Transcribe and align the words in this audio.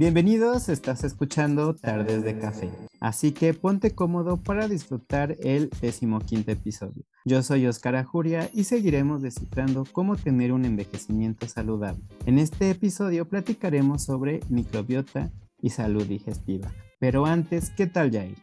Bienvenidos, 0.00 0.70
estás 0.70 1.04
escuchando 1.04 1.74
Tardes 1.74 2.24
de 2.24 2.38
Café, 2.38 2.70
así 3.00 3.32
que 3.32 3.52
ponte 3.52 3.94
cómodo 3.94 4.38
para 4.38 4.66
disfrutar 4.66 5.36
el 5.40 5.68
decimoquinto 5.82 6.52
episodio. 6.52 7.04
Yo 7.26 7.42
soy 7.42 7.66
Oscar 7.66 7.96
Ajuria 7.96 8.48
y 8.54 8.64
seguiremos 8.64 9.20
descifrando 9.20 9.84
cómo 9.92 10.16
tener 10.16 10.54
un 10.54 10.64
envejecimiento 10.64 11.46
saludable. 11.48 12.02
En 12.24 12.38
este 12.38 12.70
episodio 12.70 13.28
platicaremos 13.28 14.02
sobre 14.02 14.40
microbiota 14.48 15.30
y 15.60 15.68
salud 15.68 16.06
digestiva. 16.06 16.72
Pero 16.98 17.26
antes, 17.26 17.68
¿qué 17.68 17.86
tal 17.86 18.10
Jair? 18.10 18.38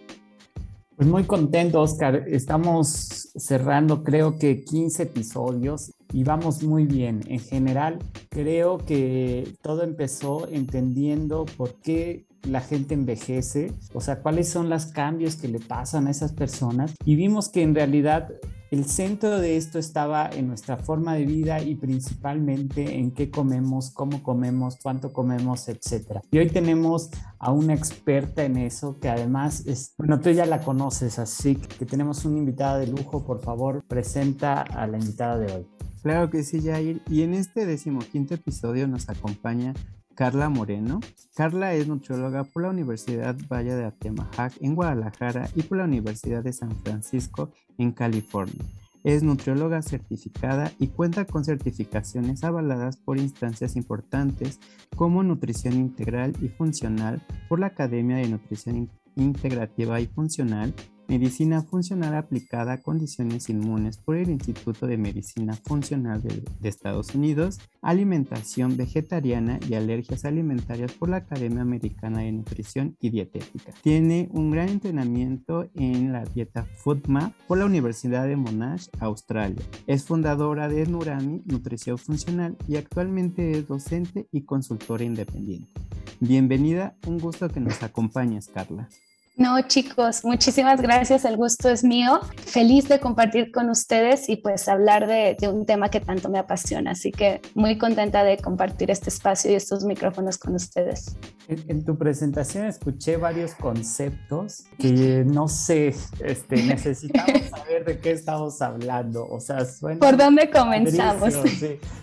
Pues 0.96 1.10
muy 1.10 1.24
contento, 1.24 1.82
Oscar. 1.82 2.24
Estamos 2.28 3.32
cerrando 3.36 4.04
creo 4.04 4.38
que 4.38 4.64
15 4.64 5.02
episodios 5.02 5.92
y 6.18 6.24
vamos 6.24 6.64
muy 6.64 6.88
bien. 6.88 7.22
En 7.28 7.40
general, 7.40 8.00
creo 8.30 8.80
que 8.80 9.54
todo 9.62 9.84
empezó 9.84 10.48
entendiendo 10.48 11.46
por 11.58 11.80
qué 11.80 12.26
la 12.42 12.62
gente 12.62 12.96
envejece, 12.96 13.72
o 13.94 14.02
sea, 14.02 14.24
cuáles 14.24 14.50
son 14.50 14.68
los 14.68 14.88
cambios 14.88 15.36
que 15.36 15.48
le 15.48 15.60
pasan 15.60 16.08
a 16.08 16.10
esas 16.10 16.34
personas 16.34 16.96
y 17.06 17.16
vimos 17.16 17.50
que 17.50 17.62
en 17.62 17.76
realidad 17.76 18.30
el 18.72 18.86
centro 18.86 19.40
de 19.40 19.58
esto 19.58 19.78
estaba 19.78 20.28
en 20.28 20.48
nuestra 20.48 20.78
forma 20.78 21.14
de 21.14 21.26
vida 21.26 21.62
y 21.62 21.76
principalmente 21.76 22.98
en 22.98 23.12
qué 23.12 23.30
comemos, 23.30 23.92
cómo 23.92 24.24
comemos, 24.24 24.78
cuánto 24.82 25.14
comemos, 25.14 25.70
etc. 25.70 26.20
Y 26.32 26.40
hoy 26.40 26.48
tenemos 26.50 27.12
a 27.38 27.52
una 27.52 27.76
experta 27.76 28.44
en 28.44 28.58
eso 28.58 29.00
que 29.00 29.10
además 29.10 29.68
es, 29.68 29.94
bueno, 30.00 30.20
tú 30.20 30.32
ya 30.32 30.48
la 30.48 30.62
conoces, 30.62 31.20
así 31.20 31.58
que 31.58 31.86
tenemos 31.86 32.26
una 32.26 32.40
invitada 32.40 32.80
de 32.80 32.88
lujo. 32.88 33.24
Por 33.24 33.40
favor, 33.40 33.84
presenta 33.88 34.64
a 34.64 34.88
la 34.88 34.98
invitada 34.98 35.38
de 35.38 35.54
hoy. 35.54 35.77
Claro 36.08 36.30
que 36.30 36.46
sí, 36.46 36.62
Jair. 36.62 37.02
Y 37.10 37.24
en 37.24 37.34
este 37.34 37.66
decimoquinto 37.66 38.34
episodio 38.34 38.88
nos 38.88 39.10
acompaña 39.10 39.74
Carla 40.16 40.48
Moreno. 40.48 41.02
Carla 41.36 41.74
es 41.74 41.90
nutrióloga 41.90 42.46
por 42.46 42.64
la 42.64 42.70
Universidad 42.70 43.36
Valle 43.52 43.76
de 43.76 43.84
Atemajac 43.84 44.54
en 44.62 44.74
Guadalajara 44.74 45.50
y 45.54 45.64
por 45.64 45.80
la 45.80 45.84
Universidad 45.84 46.46
de 46.46 46.54
San 46.54 46.72
Francisco 46.78 47.52
en 47.78 47.92
California. 47.92 48.64
Es 49.04 49.22
nutrióloga 49.22 49.82
certificada 49.82 50.72
y 50.80 50.88
cuenta 50.88 51.26
con 51.26 51.44
certificaciones 51.44 52.46
avaladas 52.46 52.96
por 52.96 53.18
instancias 53.18 53.76
importantes 53.76 54.62
como 54.96 55.24
Nutrición 55.24 55.74
Integral 55.74 56.38
y 56.42 56.48
Funcional 56.48 57.22
por 57.50 57.60
la 57.60 57.68
Academia 57.68 58.16
de 58.16 58.30
Nutrición 58.30 58.90
Integrativa 59.18 60.00
y 60.00 60.08
Funcional 60.08 60.74
Medicina 61.08 61.62
Funcional 61.62 62.16
aplicada 62.16 62.74
a 62.74 62.82
condiciones 62.82 63.50
inmunes 63.50 63.98
por 63.98 64.18
el 64.18 64.30
Instituto 64.30 64.88
de 64.88 64.98
Medicina 64.98 65.54
Funcional 65.54 66.22
de, 66.22 66.44
Estados 66.68 67.16
Unidos, 67.16 67.60
Alimentación 67.82 68.76
Vegetariana 68.76 69.60
y 69.70 69.76
Alergias 69.76 70.26
Alimentarias 70.26 70.92
por 70.92 71.10
la 71.10 71.18
Academia 71.18 71.62
Americana 71.62 72.20
de 72.20 72.32
Nutrición 72.34 72.98
y 73.00 73.10
Dietética. 73.10 73.72
Tiene 73.82 74.28
un 74.34 74.52
gran 74.52 74.68
entrenamiento 74.68 75.70
en 75.76 76.12
la 76.12 76.26
dieta 76.26 76.66
FoodMap 76.84 77.34
por 77.48 77.58
la 77.58 77.66
Universidad 77.66 78.28
de 78.28 78.36
Monash, 78.36 78.88
Australia. 79.00 79.64
Es 79.88 80.04
fundadora 80.04 80.68
de 80.68 80.86
Nurami 80.86 81.42
Nutrición 81.46 81.98
Funcional 81.98 82.58
y 82.68 82.76
actualmente 82.76 83.52
es 83.52 83.68
docente 83.68 84.28
y 84.32 84.42
consultora 84.42 85.06
independiente. 85.06 85.72
Bienvenida, 86.20 86.98
un 87.06 87.20
gusto 87.20 87.48
que 87.48 87.60
nos 87.60 87.82
acompañes, 87.84 88.48
Carla. 88.48 88.90
No, 89.38 89.62
chicos, 89.62 90.26
muchísimas 90.26 90.82
gracias. 90.82 91.24
El 91.24 91.38
gusto 91.38 91.70
es 91.70 91.84
mío. 91.84 92.22
Feliz 92.48 92.90
de 92.90 93.00
compartir 93.00 93.52
con 93.52 93.70
ustedes 93.70 94.30
y 94.30 94.38
pues 94.38 94.68
hablar 94.68 95.06
de, 95.06 95.38
un 95.48 95.64
tema 95.68 95.90
que 95.90 96.00
tanto 96.00 96.28
me 96.30 96.40
apasiona. 96.40 96.92
Así 96.92 97.12
que 97.12 97.40
muy 97.54 97.78
contenta 97.78 98.24
de 98.24 98.38
compartir 98.38 98.90
este 98.90 99.10
espacio 99.10 99.52
y 99.52 99.54
estos 99.54 99.84
micrófonos 99.84 100.40
con 100.40 100.56
ustedes. 100.56 101.16
En, 101.48 101.86
tu 101.86 101.96
presentación 101.96 102.66
escuché 102.66 103.18
varios 103.18 103.54
conceptos 103.54 104.64
que 104.80 105.24
no 105.24 105.48
sé, 105.48 105.94
este, 106.20 106.56
necesitamos 106.64 107.44
saber 107.52 107.86
de 107.86 108.00
qué 108.00 108.14
estamos 108.14 108.60
hablando. 108.64 109.28
O 109.30 109.40
sea, 109.40 109.60
¿Por 110.00 110.18
dónde 110.18 110.50
comenzamos? 110.50 111.36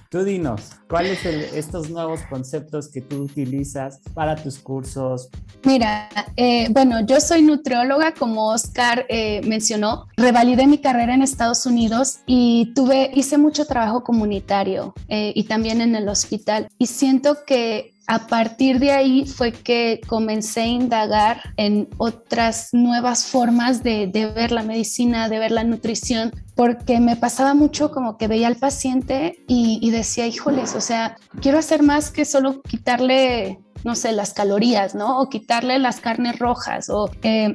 Tú 0.08 0.22
dinos, 0.22 0.70
¿cuáles 0.88 1.18
son 1.18 1.32
estos 1.52 1.90
nuevos 1.90 2.20
conceptos 2.30 2.88
que 2.88 3.00
tú 3.00 3.22
utilizas 3.22 4.00
para 4.14 4.36
tus 4.36 4.60
cursos? 4.60 5.28
Mira, 5.64 6.08
eh, 6.36 6.68
bueno, 6.70 7.04
yo 7.04 7.18
soy 7.24 7.42
nutrióloga, 7.42 8.14
como 8.14 8.48
Oscar 8.50 9.06
eh, 9.08 9.40
mencionó. 9.44 10.06
Revalidé 10.16 10.66
mi 10.66 10.78
carrera 10.78 11.14
en 11.14 11.22
Estados 11.22 11.66
Unidos 11.66 12.20
y 12.26 12.72
tuve, 12.74 13.10
hice 13.14 13.38
mucho 13.38 13.66
trabajo 13.66 14.04
comunitario 14.04 14.94
eh, 15.08 15.32
y 15.34 15.44
también 15.44 15.80
en 15.80 15.96
el 15.96 16.08
hospital. 16.08 16.68
Y 16.78 16.86
siento 16.86 17.38
que 17.46 17.94
a 18.06 18.26
partir 18.26 18.80
de 18.80 18.92
ahí 18.92 19.24
fue 19.24 19.52
que 19.52 20.00
comencé 20.06 20.62
a 20.62 20.66
indagar 20.66 21.40
en 21.56 21.88
otras 21.96 22.68
nuevas 22.72 23.24
formas 23.24 23.82
de, 23.82 24.06
ver 24.34 24.52
la 24.52 24.62
medicina, 24.62 25.28
de 25.28 25.38
ver 25.38 25.50
la 25.50 25.64
nutrición, 25.64 26.32
porque 26.54 27.00
me 27.00 27.16
pasaba 27.16 27.54
mucho 27.54 27.90
como 27.90 28.18
que 28.18 28.28
veía 28.28 28.48
al 28.48 28.56
paciente 28.56 29.38
y, 29.48 29.78
y 29.80 29.90
decía, 29.90 30.26
híjoles, 30.26 30.74
o 30.74 30.80
sea, 30.80 31.16
quiero 31.40 31.58
hacer 31.58 31.82
más 31.82 32.10
que 32.10 32.24
solo 32.24 32.60
quitarle 32.62 33.58
no 33.84 33.94
sé, 33.94 34.12
las 34.12 34.32
calorías, 34.32 34.94
¿no? 34.94 35.20
O 35.20 35.28
quitarle 35.28 35.78
las 35.78 36.00
carnes 36.00 36.38
rojas 36.38 36.88
o... 36.90 37.10
Eh, 37.22 37.54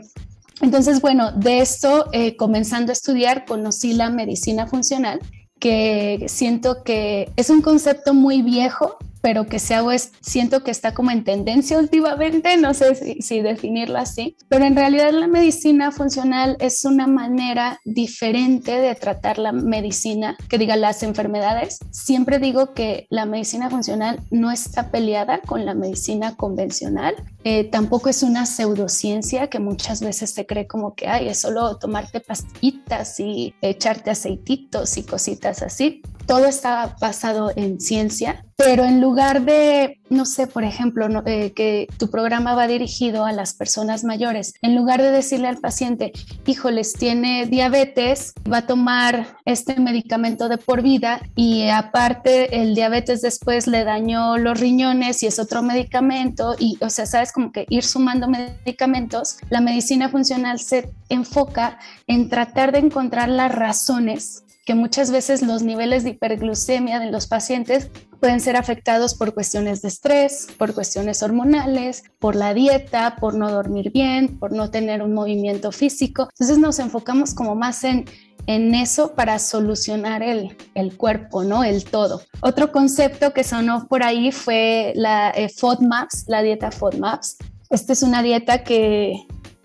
entonces, 0.61 0.99
bueno, 0.99 1.31
de 1.31 1.59
esto, 1.59 2.09
eh, 2.11 2.35
comenzando 2.35 2.91
a 2.91 2.93
estudiar, 2.93 3.45
conocí 3.45 3.93
la 3.93 4.09
medicina 4.09 4.67
funcional, 4.67 5.21
que 5.57 6.25
siento 6.27 6.83
que 6.83 7.31
es 7.37 7.49
un 7.49 7.61
concepto 7.61 8.13
muy 8.13 8.41
viejo, 8.41 8.97
pero 9.21 9.45
que 9.45 9.59
se 9.59 9.75
hago 9.75 9.91
es, 9.91 10.11
siento 10.21 10.63
que 10.63 10.71
está 10.71 10.93
como 10.93 11.11
en 11.11 11.23
tendencia 11.23 11.77
últimamente, 11.77 12.57
no 12.57 12.73
sé 12.73 12.95
si, 12.95 13.21
si, 13.21 13.41
definirlo 13.41 13.97
así, 13.97 14.35
pero 14.47 14.65
en 14.65 14.75
realidad 14.75 15.11
la 15.11 15.27
medicina 15.27 15.91
funcional 15.91 16.57
es 16.59 16.85
una 16.85 17.07
manera 17.07 17.79
diferente 17.85 18.79
de 18.79 18.95
tratar 18.95 19.37
la 19.37 19.51
medicina, 19.51 20.37
que 20.49 20.57
diga 20.57 20.75
las 20.75 21.03
enfermedades. 21.03 21.79
Siempre 21.91 22.39
digo 22.39 22.73
que 22.73 23.07
la 23.09 23.25
medicina 23.25 23.69
funcional 23.69 24.19
no 24.31 24.51
está 24.51 24.91
peleada 24.91 25.41
con 25.41 25.65
la 25.65 25.73
medicina 25.73 26.35
convencional, 26.35 27.15
eh, 27.43 27.63
tampoco 27.65 28.09
es 28.09 28.23
una 28.23 28.45
pseudociencia 28.45 29.49
que 29.49 29.59
muchas 29.59 30.01
veces 30.01 30.31
se 30.31 30.45
cree 30.45 30.67
como 30.67 30.93
que 30.93 31.07
ay, 31.07 31.29
es 31.29 31.39
solo 31.39 31.77
tomarte 31.77 32.19
pastillitas 32.19 33.19
y 33.19 33.55
echarte 33.61 34.11
aceititos 34.11 34.97
y 34.97 35.03
cositas 35.03 35.61
así. 35.61 36.01
Todo 36.29 36.45
está 36.45 36.95
basado 37.01 37.51
en 37.55 37.81
ciencia, 37.81 38.45
pero 38.55 38.85
en 38.85 39.01
lugar 39.01 39.45
de, 39.45 39.99
no 40.11 40.27
sé, 40.27 40.45
por 40.45 40.63
ejemplo, 40.63 41.07
eh, 41.25 41.53
que 41.53 41.87
tu 41.97 42.11
programa 42.11 42.53
va 42.53 42.67
dirigido 42.67 43.25
a 43.25 43.31
las 43.31 43.55
personas 43.55 44.03
mayores, 44.03 44.53
en 44.61 44.75
lugar 44.75 45.01
de 45.01 45.09
decirle 45.09 45.47
al 45.47 45.57
paciente, 45.57 46.11
híjoles, 46.45 46.93
tiene 46.93 47.47
diabetes, 47.47 48.35
va 48.47 48.57
a 48.57 48.67
tomar 48.67 49.39
este 49.45 49.79
medicamento 49.79 50.49
de 50.49 50.59
por 50.59 50.83
vida 50.83 51.19
y 51.35 51.67
aparte 51.69 52.61
el 52.61 52.75
diabetes 52.75 53.23
después 53.23 53.65
le 53.65 53.83
dañó 53.83 54.37
los 54.37 54.59
riñones 54.59 55.23
y 55.23 55.25
es 55.25 55.39
otro 55.39 55.63
medicamento 55.63 56.55
y, 56.59 56.77
o 56.79 56.91
sea, 56.91 57.07
sabes 57.07 57.31
como 57.31 57.51
que 57.51 57.65
ir 57.69 57.83
sumando 57.83 58.27
medicamentos, 58.27 59.37
la 59.49 59.61
medicina 59.61 60.09
funcional 60.09 60.59
se 60.59 60.91
enfoca 61.09 61.79
en 62.05 62.29
tratar 62.29 62.71
de 62.71 62.77
encontrar 62.77 63.29
las 63.29 63.51
razones 63.51 64.43
que 64.69 64.75
muchas 64.75 65.09
veces 65.09 65.41
los 65.41 65.63
niveles 65.63 66.03
de 66.03 66.11
hiperglucemia 66.11 66.99
de 66.99 67.09
los 67.09 67.25
pacientes 67.25 67.89
pueden 68.19 68.39
ser 68.39 68.55
afectados 68.55 69.15
por 69.15 69.33
cuestiones 69.33 69.81
de 69.81 69.87
estrés, 69.87 70.45
por 70.59 70.75
cuestiones 70.75 71.23
hormonales, 71.23 72.03
por 72.19 72.35
la 72.35 72.53
dieta, 72.53 73.15
por 73.19 73.33
no 73.33 73.49
dormir 73.49 73.91
bien, 73.91 74.37
por 74.37 74.51
no 74.51 74.69
tener 74.69 75.01
un 75.01 75.15
movimiento 75.15 75.71
físico. 75.71 76.27
Entonces 76.33 76.59
nos 76.59 76.77
enfocamos 76.77 77.33
como 77.33 77.55
más 77.55 77.83
en 77.83 78.05
en 78.45 78.75
eso 78.75 79.15
para 79.15 79.39
solucionar 79.39 80.21
el, 80.21 80.55
el, 80.75 80.95
cuerpo, 80.95 81.43
¿no? 81.43 81.63
El 81.63 81.83
todo. 81.83 82.21
Otro 82.41 82.71
concepto 82.71 83.33
que 83.33 83.43
sonó 83.43 83.87
por 83.87 84.03
ahí 84.03 84.31
fue 84.31 84.93
la 84.95 85.31
eh, 85.31 85.49
FODMAPs, 85.49 86.25
la 86.27 86.43
dieta 86.43 86.69
FODMAPs. 86.69 87.37
Esta 87.71 87.93
es 87.93 88.03
una 88.03 88.21
dieta 88.21 88.63
que, 88.63 89.13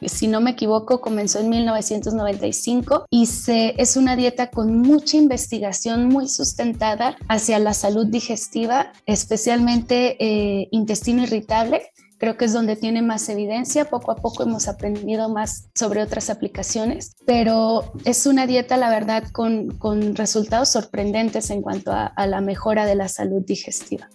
si 0.08 0.28
no 0.28 0.40
me 0.40 0.52
equivoco, 0.52 1.00
comenzó 1.00 1.40
en 1.40 1.48
1995 1.48 3.06
y 3.10 3.28
es 3.48 3.96
una 3.96 4.16
dieta 4.16 4.50
con 4.50 4.78
mucha 4.78 5.16
investigación 5.16 6.08
muy 6.08 6.28
sustentada 6.28 7.16
hacia 7.28 7.58
la 7.58 7.74
salud 7.74 8.06
digestiva, 8.06 8.92
especialmente 9.06 10.16
eh, 10.18 10.68
intestino 10.70 11.22
irritable 11.22 11.82
creo 12.18 12.38
que 12.38 12.46
es 12.46 12.54
donde 12.54 12.76
tiene 12.76 13.02
más 13.02 13.28
evidencia. 13.28 13.84
Poco 13.84 14.10
a 14.10 14.16
poco 14.16 14.44
hemos 14.44 14.66
aprendido 14.66 15.28
más 15.28 15.68
sobre 15.74 16.02
otras 16.02 16.30
aplicaciones, 16.30 17.16
pero 17.26 17.92
es 18.06 18.24
una 18.24 18.46
dieta, 18.46 18.78
la 18.78 18.88
verdad, 18.88 19.24
con, 19.30 19.78
resultados 20.14 20.70
sorprendentes 20.70 21.50
en 21.50 21.60
cuanto 21.60 21.92
a 21.92 22.26
la 22.26 22.40
mejora 22.40 22.86
de 22.86 22.94
la 22.94 23.08
salud 23.08 23.42
digestiva. 23.44 24.08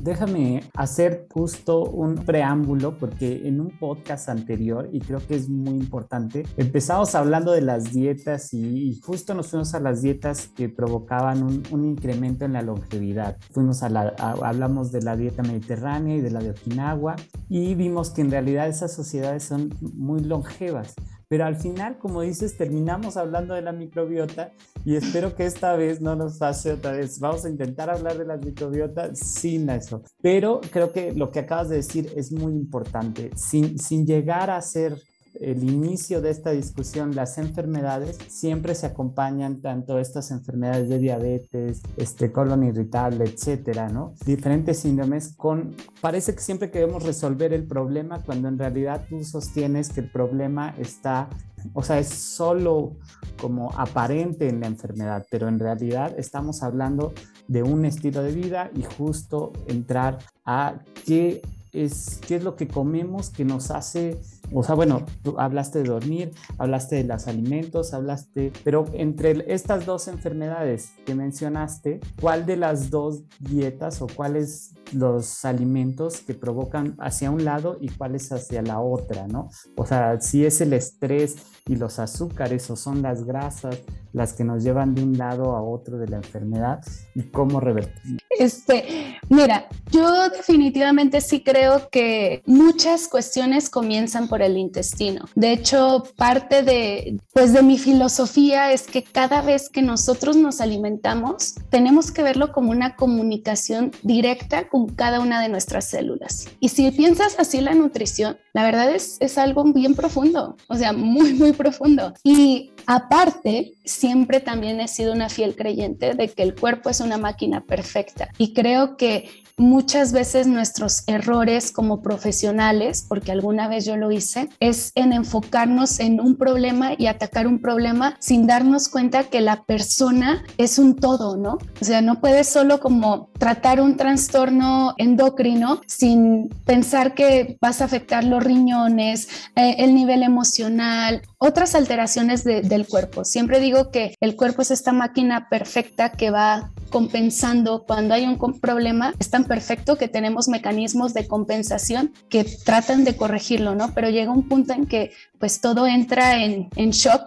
Déjame 0.00 0.64
hacer 0.74 1.26
justo 1.30 1.84
un 1.84 2.16
preámbulo 2.16 2.98
porque 2.98 3.46
en 3.46 3.60
un 3.60 3.70
podcast 3.78 4.28
anterior, 4.28 4.88
y 4.92 5.00
creo 5.00 5.20
que 5.26 5.34
es 5.34 5.48
muy 5.48 5.74
importante, 5.74 6.44
empezamos 6.56 7.14
hablando 7.14 7.52
de 7.52 7.62
las 7.62 7.92
dietas 7.92 8.52
y, 8.52 9.00
justo 9.02 9.34
nos 9.34 9.48
fuimos 9.48 9.74
a 9.74 9.80
las 9.80 10.02
dietas 10.02 10.48
que 10.48 10.68
provocaban 10.68 11.42
un, 11.42 11.84
incremento 11.84 12.44
en 12.44 12.54
la 12.54 12.62
longevidad. 12.62 13.36
Fuimos 13.52 13.82
a 13.82 13.88
la, 13.88 14.14
hablamos 14.18 14.90
de 14.90 15.02
la 15.02 15.16
dieta 15.16 15.42
mediterránea 15.42 16.16
y 16.16 16.20
de 16.20 16.30
la 16.30 16.40
de 16.40 16.50
Okinawa 16.50 17.16
y 17.48 17.74
vimos 17.74 18.10
que 18.10 18.22
en 18.22 18.30
realidad 18.30 18.68
esas 18.68 18.92
sociedades 18.92 19.44
son 19.44 19.74
muy 19.80 20.20
longevas. 20.20 20.94
Pero 21.34 21.46
al 21.46 21.56
final, 21.56 21.98
como 21.98 22.20
dices, 22.20 22.56
terminamos 22.56 23.16
hablando 23.16 23.54
de 23.54 23.62
la 23.62 23.72
microbiota 23.72 24.52
y 24.84 24.94
espero 24.94 25.34
que 25.34 25.46
esta 25.46 25.74
vez 25.74 26.00
no 26.00 26.14
nos 26.14 26.38
pase 26.38 26.74
otra 26.74 26.92
vez. 26.92 27.18
Vamos 27.18 27.44
a 27.44 27.48
intentar 27.48 27.90
hablar 27.90 28.16
de 28.16 28.24
la 28.24 28.36
microbiota 28.36 29.16
sin 29.16 29.68
eso. 29.68 30.04
Pero 30.22 30.60
creo 30.70 30.92
que 30.92 31.12
lo 31.12 31.32
que 31.32 31.40
acabas 31.40 31.70
de 31.70 31.76
decir 31.78 32.12
es 32.14 32.30
muy 32.30 32.52
importante. 32.52 33.32
Sin, 33.34 33.80
sin 33.80 34.06
llegar 34.06 34.48
a 34.48 34.62
ser 34.62 34.96
el 35.40 35.64
inicio 35.64 36.20
de 36.20 36.30
esta 36.30 36.50
discusión, 36.50 37.14
las 37.14 37.38
enfermedades 37.38 38.18
siempre 38.28 38.74
se 38.74 38.86
acompañan 38.86 39.60
tanto 39.60 39.98
estas 39.98 40.30
enfermedades 40.30 40.88
de 40.88 40.98
diabetes, 40.98 41.82
este 41.96 42.32
colon 42.32 42.64
irritable, 42.64 43.24
etcétera, 43.24 43.88
¿no? 43.88 44.14
Diferentes 44.24 44.80
síndromes 44.80 45.34
con 45.36 45.74
parece 46.00 46.34
que 46.34 46.40
siempre 46.40 46.70
queremos 46.70 47.02
resolver 47.02 47.52
el 47.52 47.66
problema 47.66 48.22
cuando 48.22 48.48
en 48.48 48.58
realidad 48.58 49.06
tú 49.08 49.24
sostienes 49.24 49.90
que 49.90 50.00
el 50.00 50.10
problema 50.10 50.74
está 50.78 51.28
o 51.72 51.82
sea, 51.82 51.98
es 51.98 52.08
solo 52.08 52.92
como 53.40 53.72
aparente 53.72 54.48
en 54.48 54.60
la 54.60 54.66
enfermedad, 54.66 55.26
pero 55.30 55.48
en 55.48 55.58
realidad 55.58 56.14
estamos 56.18 56.62
hablando 56.62 57.14
de 57.48 57.62
un 57.62 57.84
estilo 57.84 58.22
de 58.22 58.32
vida 58.32 58.70
y 58.74 58.82
justo 58.82 59.52
entrar 59.66 60.18
a 60.44 60.74
qué 61.06 61.42
es, 61.72 62.20
qué 62.26 62.36
es 62.36 62.44
lo 62.44 62.54
que 62.54 62.68
comemos 62.68 63.30
que 63.30 63.44
nos 63.44 63.70
hace 63.70 64.20
o 64.52 64.62
sea, 64.62 64.74
bueno, 64.74 65.04
tú 65.22 65.34
hablaste 65.38 65.82
de 65.82 65.88
dormir, 65.88 66.32
hablaste 66.58 66.96
de 66.96 67.04
los 67.04 67.26
alimentos, 67.26 67.94
hablaste, 67.94 68.52
pero 68.62 68.84
entre 68.92 69.52
estas 69.52 69.86
dos 69.86 70.08
enfermedades 70.08 70.92
que 71.06 71.14
mencionaste, 71.14 72.00
¿cuál 72.20 72.46
de 72.46 72.56
las 72.56 72.90
dos 72.90 73.22
dietas 73.40 74.02
o 74.02 74.06
cuáles 74.06 74.74
los 74.92 75.44
alimentos 75.44 76.20
que 76.20 76.34
provocan 76.34 76.94
hacia 76.98 77.30
un 77.30 77.44
lado 77.44 77.78
y 77.80 77.88
cuáles 77.88 78.30
hacia 78.32 78.62
la 78.62 78.80
otra, 78.80 79.26
¿no? 79.26 79.48
O 79.76 79.86
sea, 79.86 80.20
si 80.20 80.44
es 80.44 80.60
el 80.60 80.72
estrés 80.72 81.36
y 81.66 81.76
los 81.76 81.98
azúcares 81.98 82.70
o 82.70 82.76
son 82.76 83.02
las 83.02 83.24
grasas 83.24 83.80
las 84.12 84.32
que 84.32 84.44
nos 84.44 84.62
llevan 84.62 84.94
de 84.94 85.02
un 85.02 85.18
lado 85.18 85.56
a 85.56 85.62
otro 85.62 85.98
de 85.98 86.06
la 86.08 86.16
enfermedad 86.18 86.80
y 87.14 87.22
cómo 87.24 87.58
revertir. 87.58 88.20
Este, 88.38 89.18
mira, 89.28 89.66
yo 89.90 90.28
definitivamente 90.28 91.20
sí 91.20 91.42
creo 91.42 91.88
que 91.90 92.42
muchas 92.46 93.08
cuestiones 93.08 93.68
comienzan 93.68 94.28
por 94.28 94.40
el 94.46 94.56
intestino. 94.56 95.26
De 95.34 95.52
hecho, 95.52 96.04
parte 96.16 96.62
de, 96.62 97.18
pues 97.32 97.52
de 97.52 97.62
mi 97.62 97.78
filosofía 97.78 98.72
es 98.72 98.82
que 98.82 99.02
cada 99.02 99.42
vez 99.42 99.68
que 99.68 99.82
nosotros 99.82 100.36
nos 100.36 100.60
alimentamos, 100.60 101.54
tenemos 101.70 102.10
que 102.10 102.22
verlo 102.22 102.52
como 102.52 102.70
una 102.70 102.96
comunicación 102.96 103.92
directa 104.02 104.68
con 104.68 104.88
cada 104.88 105.20
una 105.20 105.40
de 105.40 105.48
nuestras 105.48 105.86
células. 105.86 106.48
Y 106.60 106.68
si 106.68 106.90
piensas 106.90 107.36
así 107.38 107.60
la 107.60 107.74
nutrición, 107.74 108.38
la 108.52 108.64
verdad 108.64 108.94
es, 108.94 109.16
es 109.20 109.38
algo 109.38 109.64
bien 109.72 109.94
profundo, 109.94 110.56
o 110.68 110.76
sea, 110.76 110.92
muy, 110.92 111.34
muy 111.34 111.52
profundo. 111.52 112.14
Y 112.22 112.70
aparte, 112.86 113.74
siempre 113.84 114.40
también 114.40 114.80
he 114.80 114.88
sido 114.88 115.12
una 115.12 115.28
fiel 115.28 115.56
creyente 115.56 116.14
de 116.14 116.28
que 116.28 116.42
el 116.42 116.54
cuerpo 116.54 116.90
es 116.90 117.00
una 117.00 117.18
máquina 117.18 117.62
perfecta. 117.62 118.28
Y 118.38 118.52
creo 118.52 118.96
que 118.96 119.28
muchas 119.56 120.12
veces 120.12 120.46
nuestros 120.46 121.04
errores 121.06 121.70
como 121.70 122.02
profesionales, 122.02 123.04
porque 123.08 123.32
alguna 123.32 123.68
vez 123.68 123.84
yo 123.84 123.96
lo 123.96 124.10
hice, 124.10 124.48
es 124.60 124.92
en 124.94 125.12
enfocarnos 125.12 126.00
en 126.00 126.20
un 126.20 126.36
problema 126.36 126.92
y 126.96 127.06
atacar 127.06 127.46
un 127.46 127.60
problema 127.60 128.16
sin 128.18 128.46
darnos 128.46 128.88
cuenta 128.88 129.24
que 129.24 129.40
la 129.40 129.64
persona 129.64 130.42
es 130.58 130.78
un 130.78 130.96
todo, 130.96 131.36
¿no? 131.36 131.58
O 131.80 131.84
sea, 131.84 132.00
no 132.00 132.20
puedes 132.20 132.48
solo 132.48 132.80
como 132.80 133.30
tratar 133.38 133.80
un 133.80 133.96
trastorno 133.96 134.94
endocrino 134.98 135.80
sin 135.86 136.48
pensar 136.64 137.14
que 137.14 137.56
vas 137.60 137.80
a 137.80 137.84
afectar 137.84 138.24
los 138.24 138.42
riñones, 138.42 139.28
eh, 139.56 139.76
el 139.78 139.94
nivel 139.94 140.22
emocional, 140.22 141.22
otras 141.38 141.74
alteraciones 141.74 142.44
del 142.44 142.86
cuerpo. 142.86 143.24
Siempre 143.24 143.60
digo 143.60 143.90
que 143.90 144.14
el 144.20 144.34
cuerpo 144.36 144.62
es 144.62 144.70
esta 144.70 144.92
máquina 144.92 145.48
perfecta 145.48 146.10
que 146.12 146.30
va 146.30 146.70
compensando 146.90 147.84
cuando 147.86 148.14
hay 148.14 148.24
un 148.24 148.38
problema. 148.60 149.14
Es 149.18 149.28
perfecto 149.44 149.96
que 149.96 150.08
tenemos 150.08 150.48
mecanismos 150.48 151.14
de 151.14 151.26
compensación 151.26 152.12
que 152.28 152.44
tratan 152.44 153.04
de 153.04 153.16
corregirlo, 153.16 153.74
¿no? 153.74 153.92
Pero 153.94 154.10
llega 154.10 154.32
un 154.32 154.48
punto 154.48 154.72
en 154.72 154.86
que 154.86 155.12
pues 155.38 155.60
todo 155.60 155.86
entra 155.86 156.42
en, 156.42 156.68
shock 156.90 157.22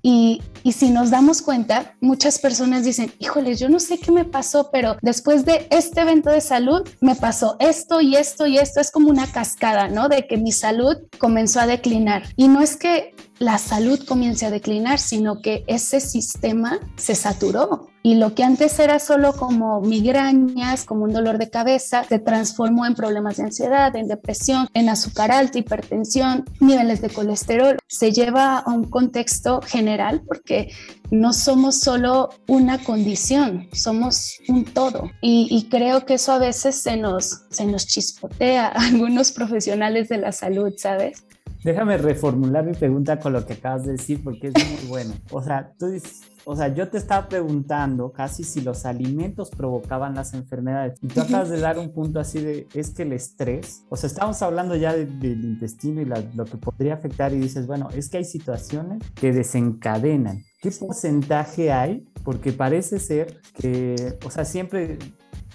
y, 0.00 0.42
y, 0.62 0.72
si 0.72 0.90
nos 0.90 1.10
damos 1.10 1.42
cuenta, 1.42 1.96
muchas 2.00 2.38
personas 2.38 2.84
dicen, 2.84 3.12
híjoles, 3.18 3.58
yo 3.58 3.68
no 3.68 3.80
sé 3.80 3.98
qué 3.98 4.12
me 4.12 4.24
pasó, 4.24 4.70
pero 4.70 4.96
después 5.02 5.44
de 5.44 5.66
este 5.70 6.02
evento 6.02 6.30
de 6.30 6.40
salud 6.40 6.88
me 7.00 7.16
pasó 7.16 7.56
esto 7.58 8.00
y 8.00 8.14
esto 8.14 8.46
y 8.46 8.58
esto. 8.58 8.80
Es 8.80 8.92
como 8.92 9.10
una 9.10 9.26
cascada, 9.26 9.88
¿no? 9.88 10.08
De 10.08 10.26
que 10.26 10.36
mi 10.36 10.52
salud 10.52 10.96
comenzó 11.18 11.60
a 11.60 11.66
declinar. 11.66 12.22
Y 12.36 12.46
no 12.46 12.60
es 12.62 12.76
que 12.76 13.14
la 13.38 13.58
salud 13.58 14.04
comience 14.04 14.46
a 14.46 14.50
declinar, 14.50 14.98
sino 14.98 15.40
que 15.40 15.64
ese 15.66 16.00
sistema 16.00 16.78
se 16.96 17.14
saturó 17.14 17.88
y 18.02 18.14
lo 18.14 18.34
que 18.34 18.44
antes 18.44 18.78
era 18.78 19.00
solo 19.00 19.34
como 19.34 19.80
migrañas, 19.80 20.84
como 20.84 21.04
un 21.04 21.12
dolor 21.12 21.36
de 21.36 21.50
cabeza, 21.50 22.04
se 22.04 22.18
transformó 22.18 22.86
en 22.86 22.94
problemas 22.94 23.36
de 23.36 23.42
ansiedad, 23.44 23.94
en 23.96 24.08
depresión, 24.08 24.68
en 24.72 24.88
azúcar 24.88 25.32
alta, 25.32 25.58
hipertensión, 25.58 26.44
niveles 26.60 27.02
de 27.02 27.10
colesterol. 27.10 27.76
Se 27.86 28.12
lleva 28.12 28.60
a 28.60 28.70
un 28.70 28.84
contexto 28.84 29.60
general 29.60 30.22
porque 30.26 30.72
no 31.10 31.32
somos 31.32 31.80
solo 31.80 32.30
una 32.46 32.78
condición, 32.78 33.68
somos 33.72 34.38
un 34.48 34.64
todo. 34.64 35.10
Y, 35.20 35.66
creo 35.68 36.06
que 36.06 36.14
eso 36.14 36.32
a 36.32 36.38
veces 36.38 36.76
se 36.76 36.96
nos, 36.96 37.42
se 37.50 37.66
nos 37.66 37.86
chispotea 37.86 38.68
a 38.68 38.86
algunos 38.86 39.32
profesionales 39.38 40.08
de 40.08 40.18
la 40.18 40.32
salud, 40.32 40.72
¿sabes? 40.76 41.24
Déjame 41.64 41.98
reformular 41.98 42.64
mi 42.64 42.72
pregunta 42.72 43.18
con 43.18 43.32
lo 43.32 43.44
que 43.44 43.54
acabas 43.54 43.84
de 43.84 43.92
decir 43.92 44.22
porque 44.22 44.48
es 44.48 44.54
muy 44.54 44.88
bueno. 44.88 45.14
O 45.30 45.42
sea, 45.42 45.72
tú 45.78 45.86
dices, 45.86 46.22
o 46.44 46.56
sea, 46.56 46.68
yo 46.68 46.88
te 46.88 46.98
estaba 46.98 47.28
preguntando 47.28 48.12
casi 48.12 48.44
si 48.44 48.60
los 48.60 48.86
alimentos 48.86 49.50
provocaban 49.50 50.14
las 50.14 50.34
enfermedades 50.34 50.98
y 51.02 51.08
tú 51.08 51.20
acabas 51.20 51.50
de 51.50 51.60
dar 51.60 51.78
un 51.78 51.92
punto 51.92 52.20
así 52.20 52.40
de, 52.40 52.66
es 52.74 52.90
que 52.90 53.02
el 53.02 53.12
estrés, 53.12 53.84
o 53.90 53.96
sea, 53.96 54.06
estamos 54.06 54.40
hablando 54.40 54.76
ya 54.76 54.94
del 54.94 55.44
intestino 55.44 56.00
y 56.00 56.06
lo 56.06 56.44
que 56.44 56.56
podría 56.56 56.94
afectar 56.94 57.34
y 57.34 57.38
dices, 57.38 57.66
bueno, 57.66 57.88
es 57.94 58.08
que 58.08 58.18
hay 58.18 58.24
situaciones 58.24 59.02
que 59.14 59.32
desencadenan. 59.32 60.42
¿Qué 60.60 60.70
porcentaje 60.70 61.70
hay? 61.70 62.08
Porque 62.24 62.52
parece 62.52 62.98
ser 62.98 63.40
que, 63.54 64.16
o 64.24 64.30
sea, 64.30 64.44
siempre 64.44 64.98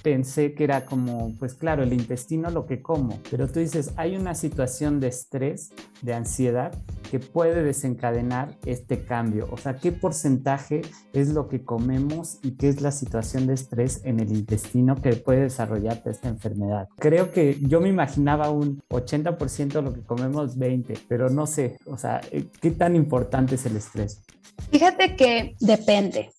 pensé 0.03 0.53
que 0.53 0.65
era 0.65 0.85
como, 0.85 1.33
pues 1.39 1.55
claro, 1.55 1.81
el 1.81 1.93
intestino 1.93 2.51
lo 2.51 2.67
que 2.67 2.81
como, 2.81 3.19
pero 3.31 3.47
tú 3.47 3.59
dices, 3.59 3.91
hay 3.95 4.15
una 4.15 4.35
situación 4.35 4.99
de 4.99 5.07
estrés, 5.07 5.71
de 6.01 6.13
ansiedad, 6.13 6.73
que 7.09 7.19
puede 7.19 7.63
desencadenar 7.63 8.57
este 8.65 9.05
cambio. 9.05 9.47
O 9.51 9.57
sea, 9.57 9.75
¿qué 9.75 9.91
porcentaje 9.91 10.81
es 11.13 11.29
lo 11.29 11.47
que 11.47 11.63
comemos 11.63 12.39
y 12.43 12.51
qué 12.57 12.67
es 12.67 12.81
la 12.81 12.91
situación 12.91 13.47
de 13.47 13.53
estrés 13.53 14.01
en 14.03 14.19
el 14.19 14.31
intestino 14.31 15.01
que 15.01 15.15
puede 15.15 15.41
desarrollar 15.41 16.01
esta 16.05 16.27
enfermedad? 16.27 16.89
Creo 16.97 17.31
que 17.31 17.57
yo 17.61 17.79
me 17.79 17.89
imaginaba 17.89 18.49
un 18.49 18.81
80% 18.89 19.73
de 19.73 19.81
lo 19.81 19.93
que 19.93 20.01
comemos, 20.01 20.57
20%, 20.57 20.99
pero 21.07 21.29
no 21.29 21.47
sé, 21.47 21.77
o 21.85 21.97
sea, 21.97 22.19
¿qué 22.59 22.71
tan 22.71 22.95
importante 22.95 23.55
es 23.55 23.65
el 23.65 23.77
estrés? 23.77 24.21
Fíjate 24.69 25.15
que 25.15 25.55
depende. 25.59 26.29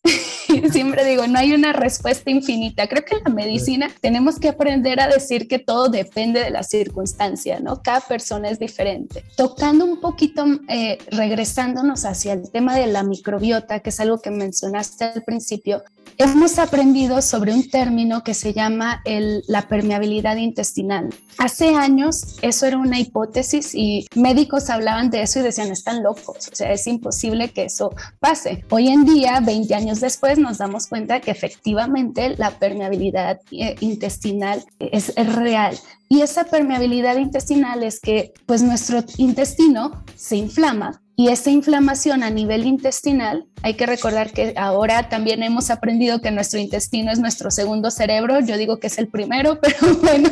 Siempre 0.73 1.05
digo, 1.05 1.27
no 1.27 1.39
hay 1.39 1.53
una 1.53 1.73
respuesta 1.73 2.31
infinita. 2.31 2.87
Creo 2.89 3.05
que 3.05 3.17
en 3.17 3.25
la 3.25 3.31
medicina 3.31 3.91
tenemos 4.01 4.39
que 4.39 4.49
aprender 4.49 5.01
a 5.01 5.09
decir 5.09 5.49
que 5.49 5.59
todo 5.59 5.89
depende 5.89 6.41
de 6.41 6.51
la 6.51 6.63
circunstancia, 6.63 7.61
¿no? 7.61 7.83
Cada 7.83 8.01
persona 8.01 8.49
es 8.51 8.59
diferente. 8.59 9.25
Tocando 9.37 9.85
un 9.85 10.01
poquito, 10.01 10.45
eh, 10.69 10.99
regresándonos 11.11 12.05
hacia 12.05 12.33
el 12.33 12.51
tema 12.51 12.77
de 12.77 12.87
la 12.87 13.03
microbiota, 13.03 13.81
que 13.81 13.91
es 13.91 14.01
algo 14.01 14.19
que 14.19 14.31
mencionaste 14.31 15.05
al 15.05 15.23
principio, 15.23 15.83
hemos 16.19 16.59
aprendido 16.59 17.21
sobre 17.23 17.53
un 17.53 17.69
término 17.69 18.23
que 18.23 18.35
se 18.35 18.53
llama 18.53 19.03
la 19.05 19.69
permeabilidad 19.69 20.37
intestinal. 20.37 21.11
Hace 21.39 21.75
años 21.75 22.37
eso 22.43 22.67
era 22.67 22.79
una 22.79 23.01
hipótesis 23.01 23.75
y 23.75 24.07
médicos 24.15 24.71
hablaban 24.71 25.11
de 25.11 25.23
eso 25.23 25.41
y 25.41 25.43
decían, 25.43 25.73
están 25.73 26.03
locos, 26.03 26.49
o 26.53 26.55
sea, 26.55 26.73
es 26.73 26.87
imposible 26.87 27.51
que 27.51 27.65
eso 27.65 27.91
pase. 28.21 28.65
Hoy 28.71 28.89
en 28.89 29.05
día, 29.05 29.41
20 29.41 29.75
años 29.75 30.01
después, 30.01 30.39
nos 30.45 30.59
damos 30.59 30.87
cuenta 30.87 31.21
que 31.21 31.33
efectivamente 31.33 32.37
la 32.37 32.53
permeabilidad 32.53 33.41
eh, 33.51 33.75
intestinal 33.81 34.65
es, 34.79 35.13
es 35.17 35.35
real. 35.35 35.77
Y 36.09 36.21
esa 36.21 36.45
permeabilidad 36.45 37.17
intestinal 37.17 37.83
es 37.83 37.99
que 37.99 38.33
pues 38.47 38.63
nuestro 38.63 39.03
intestino 39.17 40.05
se 40.15 40.37
inflama 40.37 41.01
Y 41.17 41.29
esa 41.29 41.51
inflamación 41.51 42.23
a 42.23 42.31
nivel 42.31 42.67
intestinal, 42.67 43.47
hay 43.63 43.75
que 43.75 43.87
recordar 43.87 44.31
que 44.33 44.53
ahora 44.57 45.09
también 45.09 45.43
hemos 45.43 45.71
aprendido 45.71 46.21
que 46.21 46.31
nuestro 46.31 46.61
intestino 46.61 47.11
es 47.11 47.21
nuestro 47.21 47.51
segundo 47.51 47.91
cerebro. 47.91 48.41
Yo 48.41 48.57
digo 48.57 48.79
que 48.79 48.89
es 48.89 48.99
el 48.99 49.09
primero, 49.09 49.59
pero 49.63 49.97
bueno, 50.03 50.29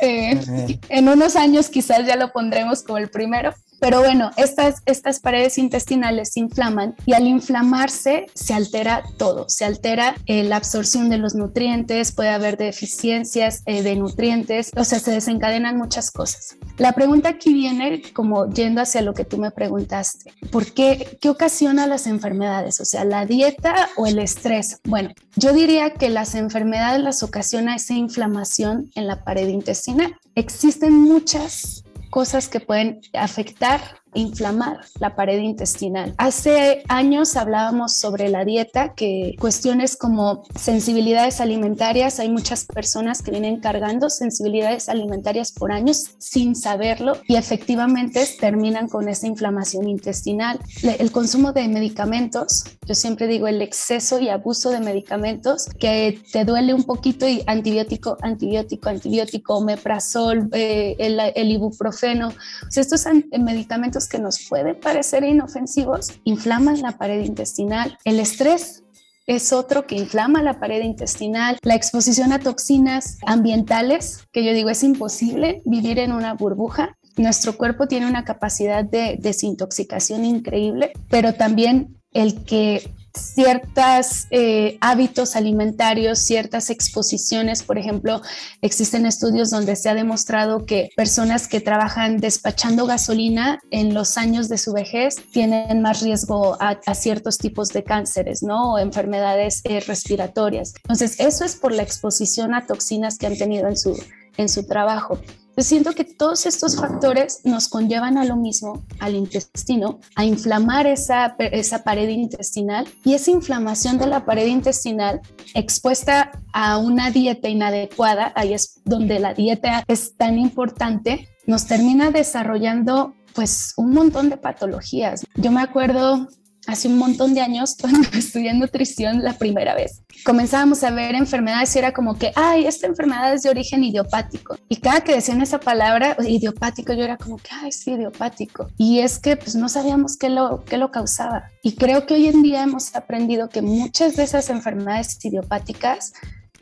eh, 0.00 0.78
en 0.88 1.08
unos 1.08 1.36
años 1.36 1.68
quizás 1.68 2.06
ya 2.06 2.16
lo 2.16 2.32
pondremos 2.32 2.82
como 2.82 2.98
el 2.98 3.10
primero. 3.10 3.52
Pero 3.80 4.00
bueno, 4.00 4.30
estas, 4.36 4.82
estas 4.86 5.20
paredes 5.20 5.58
intestinales 5.58 6.32
se 6.32 6.40
inflaman 6.40 6.94
y 7.06 7.12
al 7.12 7.26
inflamarse 7.26 8.26
se 8.34 8.54
altera 8.54 9.02
todo, 9.18 9.48
se 9.48 9.64
altera 9.64 10.14
eh, 10.26 10.44
la 10.44 10.56
absorción 10.56 11.08
de 11.10 11.18
los 11.18 11.34
nutrientes, 11.34 12.12
puede 12.12 12.30
haber 12.30 12.56
deficiencias 12.56 13.62
eh, 13.66 13.82
de 13.82 13.96
nutrientes, 13.96 14.70
o 14.76 14.84
sea, 14.84 14.98
se 14.98 15.10
desencadenan 15.10 15.76
muchas 15.76 16.10
cosas. 16.10 16.56
La 16.78 16.92
pregunta 16.92 17.28
aquí 17.28 17.52
viene 17.52 18.02
como 18.12 18.50
yendo 18.50 18.80
hacia 18.80 19.02
lo 19.02 19.14
que 19.14 19.24
tú 19.24 19.38
me 19.38 19.50
preguntaste, 19.50 20.32
¿por 20.50 20.72
qué? 20.72 21.18
¿Qué 21.20 21.28
ocasiona 21.28 21.86
las 21.86 22.06
enfermedades? 22.06 22.80
O 22.80 22.84
sea, 22.84 23.04
la 23.04 23.26
dieta 23.26 23.88
o 23.96 24.06
el 24.06 24.18
estrés. 24.18 24.80
Bueno, 24.84 25.10
yo 25.36 25.52
diría 25.52 25.90
que 25.90 26.08
las 26.08 26.34
enfermedades 26.34 27.02
las 27.02 27.22
ocasiona 27.22 27.76
esa 27.76 27.94
inflamación 27.94 28.90
en 28.94 29.06
la 29.06 29.24
pared 29.24 29.48
intestinal. 29.48 30.16
Existen 30.34 30.92
muchas 30.92 31.83
cosas 32.14 32.48
que 32.48 32.60
pueden 32.60 33.00
afectar 33.12 33.80
inflamar 34.14 34.80
la 35.00 35.14
pared 35.16 35.38
intestinal. 35.38 36.14
Hace 36.18 36.82
años 36.88 37.36
hablábamos 37.36 37.94
sobre 37.94 38.28
la 38.28 38.44
dieta, 38.44 38.94
que 38.94 39.36
cuestiones 39.38 39.96
como 39.96 40.44
sensibilidades 40.58 41.40
alimentarias, 41.40 42.20
hay 42.20 42.28
muchas 42.28 42.64
personas 42.64 43.22
que 43.22 43.30
vienen 43.30 43.60
cargando 43.60 44.10
sensibilidades 44.10 44.88
alimentarias 44.88 45.52
por 45.52 45.72
años 45.72 46.10
sin 46.18 46.54
saberlo 46.54 47.18
y 47.28 47.36
efectivamente 47.36 48.26
terminan 48.40 48.88
con 48.88 49.08
esa 49.08 49.26
inflamación 49.26 49.88
intestinal. 49.88 50.60
El 50.82 51.10
consumo 51.12 51.52
de 51.52 51.68
medicamentos, 51.68 52.64
yo 52.86 52.94
siempre 52.94 53.26
digo 53.26 53.48
el 53.48 53.62
exceso 53.62 54.18
y 54.18 54.28
abuso 54.28 54.70
de 54.70 54.80
medicamentos, 54.80 55.66
que 55.78 56.20
te 56.32 56.44
duele 56.44 56.74
un 56.74 56.84
poquito 56.84 57.28
y 57.28 57.42
antibiótico, 57.46 58.16
antibiótico, 58.22 58.88
antibiótico, 58.88 59.56
omeprazol, 59.56 60.48
eh, 60.52 60.96
el, 60.98 61.20
el, 61.34 61.50
ibuprofeno, 61.50 62.32
estos 62.74 63.04
medicamentos 63.38 64.03
que 64.08 64.18
nos 64.18 64.46
pueden 64.48 64.78
parecer 64.78 65.24
inofensivos 65.24 66.12
inflaman 66.24 66.80
la 66.80 66.98
pared 66.98 67.24
intestinal. 67.24 67.98
El 68.04 68.20
estrés 68.20 68.84
es 69.26 69.52
otro 69.52 69.86
que 69.86 69.96
inflama 69.96 70.42
la 70.42 70.60
pared 70.60 70.82
intestinal. 70.82 71.58
La 71.62 71.74
exposición 71.74 72.32
a 72.32 72.38
toxinas 72.38 73.18
ambientales, 73.26 74.26
que 74.32 74.44
yo 74.44 74.52
digo 74.52 74.70
es 74.70 74.82
imposible 74.82 75.62
vivir 75.64 75.98
en 75.98 76.12
una 76.12 76.34
burbuja. 76.34 76.96
Nuestro 77.16 77.56
cuerpo 77.56 77.86
tiene 77.86 78.06
una 78.06 78.24
capacidad 78.24 78.84
de 78.84 79.16
desintoxicación 79.20 80.24
increíble, 80.24 80.92
pero 81.08 81.34
también 81.34 81.96
el 82.12 82.44
que 82.44 82.90
ciertos 83.16 84.26
eh, 84.30 84.76
hábitos 84.80 85.36
alimentarios, 85.36 86.18
ciertas 86.18 86.70
exposiciones. 86.70 87.62
Por 87.62 87.78
ejemplo, 87.78 88.22
existen 88.60 89.06
estudios 89.06 89.50
donde 89.50 89.76
se 89.76 89.88
ha 89.88 89.94
demostrado 89.94 90.66
que 90.66 90.90
personas 90.96 91.48
que 91.48 91.60
trabajan 91.60 92.18
despachando 92.18 92.86
gasolina 92.86 93.60
en 93.70 93.94
los 93.94 94.18
años 94.18 94.48
de 94.48 94.58
su 94.58 94.72
vejez 94.72 95.16
tienen 95.32 95.82
más 95.82 96.02
riesgo 96.02 96.56
a, 96.60 96.74
ciertos 96.94 97.38
tipos 97.38 97.68
de 97.70 97.82
cánceres, 97.82 98.42
¿no? 98.42 98.74
O 98.74 98.78
enfermedades 98.78 99.60
eh, 99.64 99.80
respiratorias. 99.80 100.74
Entonces, 100.76 101.18
eso 101.18 101.44
es 101.44 101.56
por 101.56 101.72
la 101.72 101.82
exposición 101.82 102.54
a 102.54 102.66
toxinas 102.66 103.18
que 103.18 103.26
han 103.26 103.36
tenido 103.36 103.68
en 103.68 103.76
su, 103.76 104.00
en 104.36 104.48
su 104.48 104.66
trabajo 104.66 105.18
siento 105.62 105.92
que 105.92 106.04
todos 106.04 106.46
estos 106.46 106.76
factores 106.76 107.40
nos 107.44 107.68
conllevan 107.68 108.18
a 108.18 108.24
lo 108.24 108.36
mismo, 108.36 108.84
al 108.98 109.14
intestino, 109.14 110.00
a 110.16 110.24
inflamar 110.24 110.86
esa, 110.86 111.36
esa 111.38 111.84
pared 111.84 112.08
intestinal 112.08 112.88
y 113.04 113.14
esa 113.14 113.30
inflamación 113.30 113.98
de 113.98 114.06
la 114.06 114.24
pared 114.24 114.46
intestinal 114.46 115.20
expuesta 115.54 116.32
a 116.52 116.78
una 116.78 117.10
dieta 117.10 117.48
inadecuada, 117.48 118.32
ahí 118.34 118.54
es 118.54 118.80
donde 118.84 119.20
la 119.20 119.34
dieta 119.34 119.84
es 119.86 120.16
tan 120.16 120.38
importante, 120.38 121.28
nos 121.46 121.66
termina 121.66 122.10
desarrollando 122.10 123.14
pues 123.34 123.74
un 123.76 123.92
montón 123.92 124.30
de 124.30 124.36
patologías. 124.36 125.24
Yo 125.34 125.50
me 125.50 125.60
acuerdo 125.60 126.28
hace 126.66 126.88
un 126.88 126.98
montón 126.98 127.34
de 127.34 127.40
años, 127.40 127.76
cuando 127.80 128.08
estudié 128.12 128.54
nutrición 128.54 129.22
la 129.22 129.34
primera 129.34 129.74
vez, 129.74 130.02
comenzábamos 130.24 130.82
a 130.84 130.90
ver 130.90 131.14
enfermedades 131.14 131.74
y 131.74 131.78
era 131.78 131.92
como 131.92 132.18
que, 132.18 132.32
ay, 132.34 132.66
esta 132.66 132.86
enfermedad 132.86 133.34
es 133.34 133.42
de 133.42 133.50
origen 133.50 133.84
idiopático. 133.84 134.56
Y 134.68 134.76
cada 134.76 135.00
que 135.02 135.14
decían 135.14 135.42
esa 135.42 135.60
palabra, 135.60 136.16
idiopático, 136.26 136.92
yo 136.92 137.04
era 137.04 137.16
como 137.16 137.36
que, 137.36 137.50
ay, 137.52 137.72
sí, 137.72 137.92
idiopático. 137.92 138.68
Y 138.78 139.00
es 139.00 139.18
que 139.18 139.36
pues 139.36 139.54
no 139.54 139.68
sabíamos 139.68 140.16
qué 140.16 140.30
lo, 140.30 140.64
qué 140.64 140.76
lo 140.76 140.90
causaba. 140.90 141.50
Y 141.62 141.76
creo 141.76 142.06
que 142.06 142.14
hoy 142.14 142.28
en 142.28 142.42
día 142.42 142.62
hemos 142.62 142.94
aprendido 142.94 143.48
que 143.48 143.62
muchas 143.62 144.16
de 144.16 144.24
esas 144.24 144.50
enfermedades 144.50 145.22
idiopáticas 145.24 146.12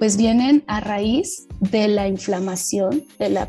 pues 0.03 0.17
vienen 0.17 0.65
a 0.67 0.81
raíz 0.81 1.47
de 1.61 1.87
la 1.87 2.09
inflamación, 2.09 3.05
de 3.21 3.29
la 3.31 3.49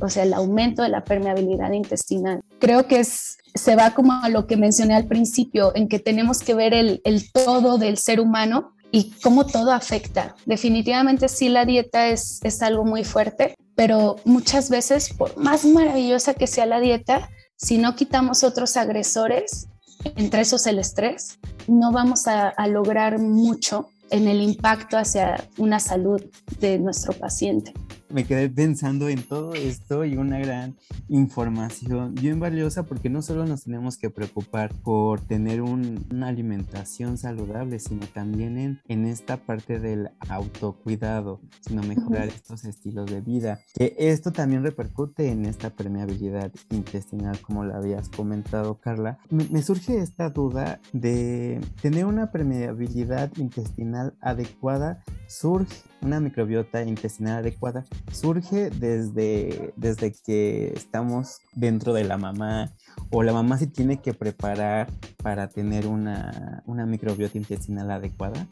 o 0.00 0.08
sea, 0.08 0.24
el 0.24 0.34
aumento 0.34 0.82
de 0.82 0.88
la 0.88 1.04
permeabilidad 1.04 1.70
intestinal. 1.70 2.40
Creo 2.58 2.88
que 2.88 3.04
se 3.04 3.76
va 3.76 3.94
como 3.94 4.12
a 4.12 4.28
lo 4.28 4.48
que 4.48 4.56
mencioné 4.56 4.96
al 4.96 5.06
principio, 5.06 5.70
en 5.76 5.86
que 5.86 6.00
tenemos 6.00 6.40
que 6.40 6.54
ver 6.54 6.74
el, 6.74 7.00
todo 7.32 7.78
del 7.78 7.96
ser 7.96 8.18
humano 8.18 8.74
y 8.90 9.12
cómo 9.22 9.46
todo 9.46 9.70
afecta. 9.70 10.34
Definitivamente 10.46 11.28
sí 11.28 11.48
la 11.48 11.64
dieta 11.64 12.08
es, 12.08 12.40
algo 12.60 12.84
muy 12.84 13.04
fuerte, 13.04 13.54
pero 13.76 14.16
muchas 14.24 14.70
veces, 14.70 15.14
por 15.14 15.36
más 15.36 15.64
maravillosa 15.64 16.34
que 16.34 16.48
sea 16.48 16.66
la 16.66 16.80
dieta, 16.80 17.30
si 17.56 17.78
no 17.78 17.94
quitamos 17.94 18.42
otros 18.42 18.76
agresores, 18.76 19.68
entre 20.16 20.40
esos 20.40 20.66
el 20.66 20.80
estrés, 20.80 21.38
no 21.68 21.92
vamos 21.92 22.26
a 22.26 22.66
lograr 22.66 23.20
mucho 23.20 23.90
en 24.14 24.28
el 24.28 24.40
impacto 24.40 24.96
hacia 24.96 25.48
una 25.58 25.80
salud 25.80 26.22
de 26.60 26.78
nuestro 26.78 27.14
paciente 27.14 27.74
me 28.14 28.24
quedé 28.24 28.48
pensando 28.48 29.08
en 29.08 29.24
todo 29.24 29.54
esto 29.54 30.04
y 30.04 30.16
una 30.16 30.38
gran 30.38 30.76
información 31.08 32.14
bien 32.14 32.38
valiosa 32.38 32.84
porque 32.84 33.10
no 33.10 33.22
solo 33.22 33.44
nos 33.44 33.64
tenemos 33.64 33.98
que 33.98 34.08
preocupar 34.08 34.72
por 34.72 35.20
tener 35.20 35.60
una 35.60 36.28
alimentación 36.28 37.18
saludable, 37.18 37.80
sino 37.80 38.06
también 38.06 38.56
en, 38.56 38.80
en 38.86 39.04
esta 39.04 39.38
parte 39.38 39.80
del 39.80 40.10
autocuidado, 40.28 41.40
sino 41.60 41.82
mejorar 41.82 42.28
estos 42.28 42.64
estilos 42.64 43.10
de 43.10 43.20
vida. 43.20 43.58
Que 43.74 43.96
esto 43.98 44.30
también 44.30 44.62
repercute 44.62 45.32
en 45.32 45.44
esta 45.44 45.70
permeabilidad 45.70 46.52
intestinal, 46.70 47.40
como 47.40 47.64
lo 47.64 47.74
habías 47.74 48.08
comentado, 48.10 48.78
Carla. 48.78 49.18
Me, 49.28 49.48
me 49.48 49.60
surge 49.60 49.98
esta 49.98 50.30
duda 50.30 50.80
de 50.92 51.60
tener 51.82 52.04
una 52.04 52.30
permeabilidad 52.30 53.32
intestinal 53.38 54.14
adecuada, 54.20 55.02
surge 55.26 55.82
una 56.00 56.20
microbiota 56.20 56.82
intestinal 56.84 57.38
adecuada 57.38 57.84
surge 58.12 58.70
desde, 58.70 59.72
desde 59.76 60.12
que 60.12 60.72
estamos 60.74 61.38
dentro 61.52 61.92
de 61.92 62.04
la 62.04 62.16
mamá 62.16 62.72
o 63.10 63.22
la 63.22 63.32
mamá 63.32 63.58
se 63.58 63.66
tiene 63.66 64.00
que 64.00 64.14
preparar 64.14 64.88
para 65.22 65.48
tener 65.48 65.86
una, 65.86 66.62
una 66.66 66.86
microbiota 66.86 67.38
intestinal 67.38 67.90
adecuada. 67.90 68.46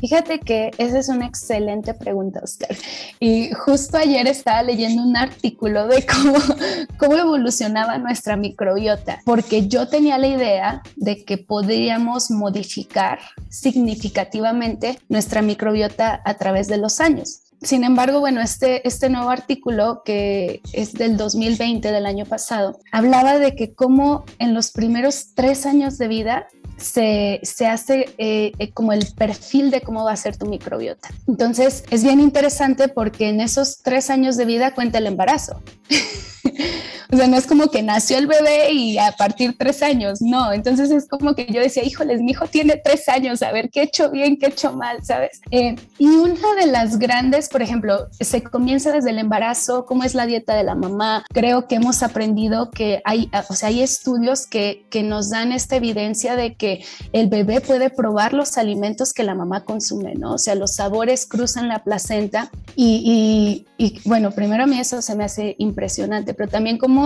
Fíjate 0.00 0.38
que 0.38 0.70
esa 0.78 0.98
es 0.98 1.08
una 1.08 1.26
excelente 1.26 1.92
pregunta, 1.92 2.40
Oscar. 2.42 2.76
Y 3.18 3.50
justo 3.52 3.96
ayer 3.98 4.28
estaba 4.28 4.62
leyendo 4.62 5.02
un 5.02 5.16
artículo 5.16 5.88
de 5.88 6.06
cómo, 6.06 6.38
cómo 6.98 7.16
evolucionaba 7.16 7.98
nuestra 7.98 8.36
microbiota, 8.36 9.20
porque 9.24 9.66
yo 9.66 9.88
tenía 9.88 10.18
la 10.18 10.28
idea 10.28 10.82
de 10.96 11.24
que 11.24 11.38
podríamos 11.38 12.30
modificar 12.30 13.18
significativamente 13.48 14.98
nuestra 15.08 15.42
microbiota 15.42 16.22
a 16.24 16.34
través 16.34 16.68
de 16.68 16.78
los 16.78 17.00
años. 17.00 17.47
Sin 17.62 17.84
embargo, 17.84 18.20
bueno, 18.20 18.40
este, 18.40 18.86
este 18.86 19.10
nuevo 19.10 19.30
artículo 19.30 20.02
que 20.04 20.62
es 20.72 20.92
del 20.92 21.16
2020, 21.16 21.90
del 21.90 22.06
año 22.06 22.24
pasado, 22.24 22.78
hablaba 22.92 23.38
de 23.38 23.56
que 23.56 23.74
como 23.74 24.24
en 24.38 24.54
los 24.54 24.70
primeros 24.70 25.34
tres 25.34 25.66
años 25.66 25.98
de 25.98 26.08
vida 26.08 26.46
se, 26.76 27.40
hace 27.66 28.14
eh, 28.18 28.52
eh, 28.58 28.70
como 28.72 28.92
el 28.92 29.06
perfil 29.16 29.70
de 29.70 29.80
cómo 29.80 30.04
va 30.04 30.12
a 30.12 30.16
ser 30.16 30.36
tu 30.36 30.46
microbiota. 30.46 31.08
Entonces, 31.26 31.84
es 31.90 32.04
bien 32.04 32.20
interesante 32.20 32.88
porque 32.88 33.28
en 33.28 33.40
esos 33.40 33.78
tres 33.82 34.10
años 34.10 34.36
de 34.36 34.44
vida 34.44 34.74
cuenta 34.74 34.98
el 34.98 35.06
embarazo. 35.06 35.60
O 37.10 37.16
sea, 37.16 37.26
no 37.26 37.36
es 37.36 37.46
como 37.46 37.70
que 37.70 37.82
nació 37.82 38.18
el 38.18 38.26
bebé 38.26 38.72
y 38.72 38.98
a 38.98 39.12
partir 39.12 39.56
tres 39.58 39.82
años, 39.82 40.20
no. 40.20 40.52
Entonces 40.52 40.90
es 40.90 41.08
como 41.08 41.34
que 41.34 41.46
yo 41.46 41.60
decía, 41.60 41.82
híjoles, 41.84 42.20
mi 42.20 42.32
hijo 42.32 42.46
tiene 42.46 42.80
tres 42.82 43.08
años, 43.08 43.42
a 43.42 43.50
ver 43.50 43.70
qué 43.70 43.80
he 43.80 43.84
hecho 43.84 44.10
bien, 44.10 44.36
qué 44.36 44.46
he 44.46 44.48
hecho 44.50 44.72
mal, 44.72 45.02
¿sabes? 45.02 45.40
Eh, 45.50 45.74
y 45.98 46.06
una 46.06 46.54
de 46.60 46.66
las 46.66 46.98
grandes, 46.98 47.48
por 47.48 47.62
ejemplo, 47.62 48.08
se 48.20 48.42
comienza 48.42 48.92
desde 48.92 49.10
el 49.10 49.18
embarazo, 49.18 49.86
cómo 49.86 50.04
es 50.04 50.14
la 50.14 50.26
dieta 50.26 50.54
de 50.54 50.64
la 50.64 50.74
mamá. 50.74 51.24
Creo 51.32 51.66
que 51.66 51.76
hemos 51.76 52.02
aprendido 52.02 52.70
que 52.70 53.00
hay, 53.04 53.30
o 53.48 53.54
sea, 53.54 53.68
hay 53.68 53.82
estudios 53.82 54.46
que, 54.46 54.84
que 54.90 55.02
nos 55.02 55.30
dan 55.30 55.52
esta 55.52 55.76
evidencia 55.76 56.36
de 56.36 56.56
que 56.56 56.84
el 57.12 57.28
bebé 57.28 57.60
puede 57.60 57.88
probar 57.88 58.34
los 58.34 58.58
alimentos 58.58 59.14
que 59.14 59.22
la 59.22 59.34
mamá 59.34 59.64
consume, 59.64 60.14
¿no? 60.14 60.34
O 60.34 60.38
sea, 60.38 60.54
los 60.54 60.74
sabores 60.74 61.24
cruzan 61.26 61.68
la 61.68 61.84
placenta 61.84 62.50
y, 62.76 63.64
y, 63.78 63.84
y 63.84 64.00
bueno, 64.04 64.30
primero 64.32 64.64
a 64.64 64.66
mí 64.66 64.78
eso 64.78 65.00
se 65.00 65.14
me 65.14 65.24
hace 65.24 65.54
impresionante, 65.58 66.34
pero 66.34 66.50
también 66.50 66.76
como 66.76 66.97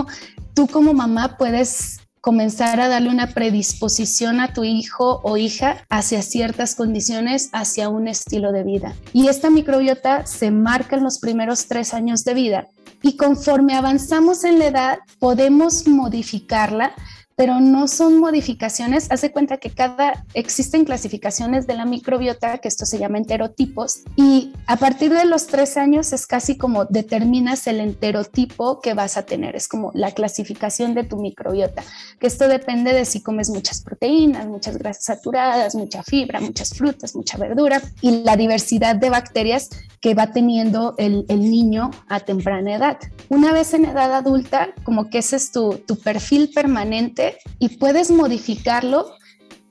tú 0.53 0.67
como 0.67 0.93
mamá 0.93 1.37
puedes 1.37 1.99
comenzar 2.23 2.79
a 2.79 2.87
darle 2.87 3.09
una 3.09 3.27
predisposición 3.27 4.39
a 4.39 4.53
tu 4.53 4.63
hijo 4.63 5.19
o 5.23 5.35
hija 5.35 5.85
hacia 5.89 6.21
ciertas 6.21 6.73
condiciones, 6.73 7.49
hacia 7.51 7.89
un 7.89 8.07
estilo 8.07 8.53
de 8.53 8.63
vida. 8.63 8.95
Y 9.11 9.27
esta 9.27 9.49
microbiota 9.49 10.25
se 10.25 10.49
marca 10.49 10.95
en 10.95 11.03
los 11.03 11.19
primeros 11.19 11.67
tres 11.67 11.93
años 11.93 12.23
de 12.23 12.33
vida 12.33 12.67
y 13.01 13.17
conforme 13.17 13.75
avanzamos 13.75 14.45
en 14.45 14.57
la 14.59 14.67
edad 14.67 14.99
podemos 15.19 15.85
modificarla 15.85 16.93
pero 17.35 17.59
no 17.59 17.87
son 17.87 18.19
modificaciones. 18.19 19.11
Hace 19.11 19.31
cuenta 19.31 19.57
que 19.57 19.69
cada 19.69 20.25
existen 20.33 20.85
clasificaciones 20.85 21.67
de 21.67 21.75
la 21.75 21.85
microbiota, 21.85 22.57
que 22.59 22.67
esto 22.67 22.85
se 22.85 22.99
llama 22.99 23.17
enterotipos, 23.17 24.03
y 24.15 24.53
a 24.67 24.77
partir 24.77 25.13
de 25.13 25.25
los 25.25 25.47
tres 25.47 25.77
años 25.77 26.13
es 26.13 26.27
casi 26.27 26.57
como 26.57 26.85
determinas 26.85 27.67
el 27.67 27.79
enterotipo 27.79 28.81
que 28.81 28.93
vas 28.93 29.17
a 29.17 29.25
tener. 29.25 29.55
Es 29.55 29.67
como 29.67 29.91
la 29.93 30.11
clasificación 30.11 30.93
de 30.93 31.03
tu 31.03 31.17
microbiota, 31.17 31.83
que 32.19 32.27
esto 32.27 32.47
depende 32.47 32.93
de 32.93 33.05
si 33.05 33.21
comes 33.21 33.49
muchas 33.49 33.81
proteínas, 33.81 34.47
muchas 34.47 34.77
grasas 34.77 35.05
saturadas, 35.05 35.75
mucha 35.75 36.03
fibra, 36.03 36.39
muchas 36.39 36.69
frutas, 36.69 37.15
mucha 37.15 37.37
verdura 37.37 37.81
y 38.01 38.23
la 38.23 38.35
diversidad 38.37 38.95
de 38.95 39.09
bacterias 39.09 39.69
que 40.01 40.15
va 40.15 40.31
teniendo 40.31 40.95
el, 40.97 41.25
niño 41.29 41.91
a 42.09 42.19
temprana 42.19 42.75
edad. 42.75 42.97
Una 43.29 43.53
vez 43.53 43.73
en 43.73 43.85
edad 43.85 44.13
adulta, 44.13 44.73
como 44.83 45.09
que 45.09 45.19
ese 45.19 45.37
es 45.37 45.51
tu, 45.51 45.81
tu 45.87 45.97
perfil 45.97 46.51
permanente 46.53 47.32
y 47.59 47.77
puedes 47.77 48.11
modificarlo 48.11 49.13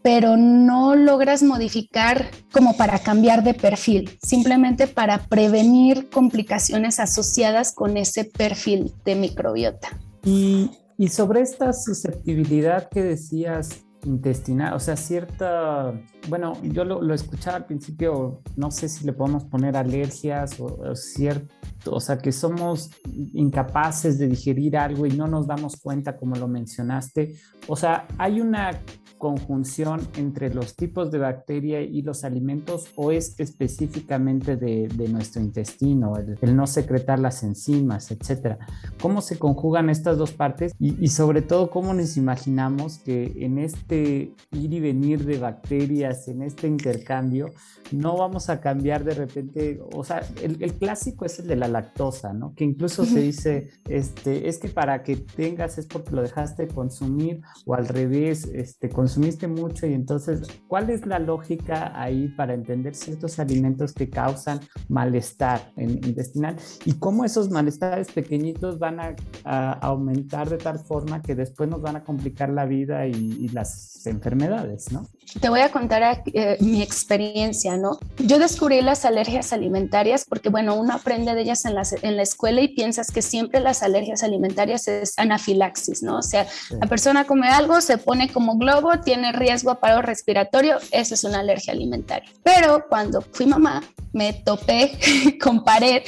pero 0.03 0.37
no 0.37 0.97
logras 0.97 1.43
modificar 1.43 2.31
como 2.53 2.77
para 2.77 2.99
cambiar 2.99 3.45
de 3.45 3.55
perfil, 3.55 4.19
simplemente 4.21 4.89
para 4.89 5.27
prevenir 5.27 6.11
complicaciones 6.11 6.99
asociadas 6.99 7.73
con 7.73 7.97
ese 7.97 8.25
perfil 8.25 8.93
de 9.05 9.15
microbiota. 9.15 10.01
Y, 10.25 10.71
sobre 11.09 11.41
esta 11.41 11.73
susceptibilidad 11.73 12.89
que 12.89 13.03
decías, 13.03 13.85
intestinal, 14.05 14.75
o 14.75 14.81
sea, 14.81 14.97
cierta, 14.97 15.93
bueno, 16.29 16.55
yo 16.63 16.85
lo, 16.85 17.03
lo, 17.03 17.15
escuchaba 17.15 17.59
al 17.59 17.67
principio, 17.67 18.43
no 18.57 18.71
sé 18.71 18.89
si 18.89 19.05
le 19.05 19.13
podemos 19.13 19.45
poner 19.45 19.77
alergias 19.77 20.59
o, 20.59 20.95
cierto, 20.95 21.55
o 21.87 22.01
sea, 22.01 22.19
que 22.19 22.33
somos 22.33 22.91
incapaces 23.35 24.19
de 24.19 24.29
digerir 24.29 24.77
algo 24.77 25.07
y 25.07 25.11
no 25.11 25.27
nos 25.27 25.47
damos 25.47 25.77
cuenta, 25.77 26.17
como 26.17 26.37
lo 26.37 26.49
mencionaste. 26.49 27.35
O 27.69 27.77
sea, 27.77 28.07
hay 28.19 28.41
una 28.41 28.71
conjunción 29.19 30.01
entre 30.17 30.53
los 30.53 30.75
tipos 30.75 31.13
de 31.13 31.19
bacteria 31.19 31.81
y 31.81 32.03
los 32.03 32.25
alimentos 32.25 32.89
o 32.97 33.13
es 33.13 33.39
específicamente 33.39 34.57
de, 34.57 34.89
nuestro 35.09 35.41
intestino, 35.41 36.15
el, 36.17 36.57
no 36.57 36.67
secretar 36.67 37.21
las 37.21 37.45
enzimas, 37.45 38.11
etcétera? 38.11 38.59
¿Cómo 39.01 39.21
se 39.21 39.39
conjugan 39.39 39.91
estas 39.91 40.19
dos 40.19 40.33
partes 40.33 40.73
y 40.81 41.09
sobre 41.09 41.43
todo 41.43 41.71
cómo 41.71 41.95
nos 41.95 42.17
imaginamos 42.17 42.99
que 42.99 43.33
en 43.45 43.59
este 43.59 43.92
ir 43.97 44.73
y 44.73 44.81
venir 44.81 45.25
de 45.25 45.39
bacterias, 45.39 46.29
en 46.29 46.43
este 46.43 46.67
intercambio, 46.67 47.51
no 47.91 48.17
vamos 48.17 48.49
a 48.49 48.61
cambiar 48.61 49.05
de 49.05 49.15
repente, 49.15 49.81
o 49.95 50.05
sea, 50.05 50.21
el, 50.43 50.63
el 50.63 50.75
clásico 50.75 51.25
es 51.25 51.39
el 51.39 51.47
de 51.47 51.57
la 51.57 51.69
lactosa, 51.69 52.33
¿no? 52.33 52.55
Que 52.55 52.65
incluso 52.65 53.05
se 53.05 53.21
dice, 53.21 53.71
este, 53.89 54.49
es 54.49 54.59
que 54.59 54.69
para 54.69 55.03
que 55.03 55.17
tengas 55.17 55.79
es 55.79 55.87
porque 55.87 56.13
lo 56.13 56.23
dejaste 56.23 56.69
consumir 56.69 57.41
o 57.67 57.75
al 57.75 57.89
revés, 57.89 58.49
este, 58.53 58.89
consumiste 58.89 59.49
mucho 59.49 59.87
y 59.87 59.95
entonces, 59.95 60.43
¿cuál 60.69 60.91
es 60.91 61.07
la 61.07 61.19
lógica 61.19 61.93
ahí 62.01 62.29
para 62.29 62.55
entender 62.55 62.95
ciertos 62.95 63.39
alimentos 63.39 63.93
que 63.93 64.09
causan 64.09 64.61
malestar 64.89 65.73
intestinal 65.77 66.57
y 66.85 66.95
cómo 66.95 67.25
esos 67.25 67.51
malestares 67.51 68.11
pequeñitos 68.13 68.79
van 68.79 69.01
a, 69.01 69.17
a, 69.45 69.73
aumentar 69.73 70.49
de 70.49 70.59
tal 70.59 70.79
forma 70.79 71.23
que 71.23 71.35
después 71.35 71.69
nos 71.69 71.83
van 71.83 71.97
a 71.97 72.05
complicar 72.05 72.51
la 72.51 72.67
vida 72.67 73.07
y, 73.07 73.13
y 73.13 73.49
las 73.49 73.82
enfermedades, 74.07 74.91
¿no? 74.93 75.07
Te 75.41 75.49
voy 75.49 75.61
a 75.61 75.71
contar 75.71 76.23
eh, 76.35 76.59
mi 76.61 76.83
experiencia, 76.83 77.77
¿no? 77.77 77.99
Yo 78.19 78.39
descubrí 78.39 78.83
las 78.83 79.05
alergias 79.05 79.53
alimentarias 79.53 80.27
porque, 80.29 80.51
bueno, 80.51 80.75
uno 80.75 80.95
aprende 80.95 81.35
de 81.35 81.41
ellas 81.41 81.65
en 81.65 81.75
la, 81.75 81.83
en 82.03 82.17
la 82.17 82.23
escuela 82.23 82.61
y 82.61 82.69
piensas 82.69 83.11
que 83.11 83.23
siempre 83.23 83.61
las 83.61 83.83
alergias 83.83 84.23
alimentarias 84.23 84.89
es 84.89 85.19
anafilaxis, 85.19 86.03
¿no? 86.03 86.19
O 86.19 86.23
sea, 86.23 86.47
sí. 86.47 86.75
la 86.79 86.87
persona 86.87 87.25
come 87.25 87.49
algo, 87.49 87.81
se 87.81 87.99
pone 87.99 88.31
como 88.31 88.59
globo, 88.59 89.01
tiene 89.01 89.33
riesgo 89.33 89.71
a 89.71 89.81
paro 89.81 90.03
respiratorio, 90.03 90.79
eso 90.91 91.15
es 91.15 91.25
una 91.25 91.41
alergia 91.41 91.73
alimentaria. 91.73 92.31
Pero 92.43 92.85
cuando 92.89 93.23
fui 93.23 93.47
mamá, 93.47 93.83
me 94.13 94.33
topé 94.33 94.99
con 95.43 95.65
pared 95.65 96.03